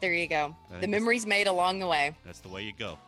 There 0.00 0.12
you 0.12 0.26
go. 0.26 0.56
The 0.80 0.88
memories 0.88 1.26
made 1.26 1.46
along 1.46 1.78
the 1.78 1.86
way. 1.86 2.16
That's 2.24 2.40
the 2.40 2.48
way 2.48 2.64
you 2.64 2.72
go. 2.76 2.98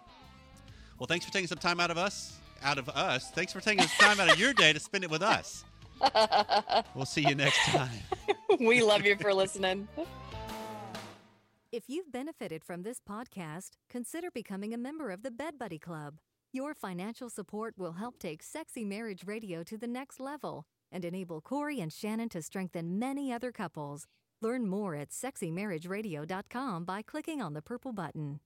Well, 1.01 1.09
thanks 1.09 1.25
for 1.25 1.33
taking 1.33 1.49
some 1.49 1.59
time 1.59 1.81
out 1.81 1.91
of 1.91 1.99
us. 1.99 2.37
Out 2.63 2.79
of 2.79 2.89
us. 2.91 3.31
Thanks 3.31 3.53
for 3.53 3.61
taking 3.61 3.85
some 3.87 4.07
time 4.15 4.21
out 4.21 4.33
of 4.33 4.39
your 4.39 4.53
day 4.53 4.73
to 4.73 4.79
spend 4.79 5.03
it 5.03 5.11
with 5.11 5.23
us. 5.23 5.65
We'll 6.95 7.05
see 7.05 7.23
you 7.23 7.35
next 7.35 7.59
time. 7.67 7.91
we 8.61 8.83
love 8.83 9.05
you 9.05 9.17
for 9.17 9.35
listening. 9.35 9.89
If 11.73 11.85
you've 11.87 12.11
benefited 12.11 12.65
from 12.65 12.83
this 12.83 13.01
podcast, 13.01 13.77
consider 13.89 14.29
becoming 14.33 14.75
a 14.75 14.79
member 14.79 15.13
of 15.13 15.23
the 15.23 15.31
Bed 15.31 15.57
Buddy 15.57 15.79
Club. 15.79 16.19
Your 16.53 16.75
financial 16.75 17.31
support 17.31 17.75
will 17.79 17.93
help 17.93 18.19
take 18.19 18.43
Sexy 18.43 18.85
Marriage 18.85 19.25
Radio 19.25 19.63
to 19.63 19.79
the 19.79 19.87
next 19.87 20.19
level 20.19 20.65
and 20.91 21.05
enable 21.05 21.41
Corey 21.41 21.79
and 21.79 21.93
Shannon 21.93 22.29
to 22.31 22.43
strengthen 22.43 22.99
many 22.99 23.33
other 23.33 23.53
couples. 23.53 24.09
Learn 24.43 24.67
more 24.67 24.97
at 24.97 25.11
sexymarriageradio.com 25.11 26.85
by 26.85 27.03
clicking 27.03 27.41
on 27.41 27.55
the 27.55 27.63
purple 27.63 27.93
button. 27.93 28.41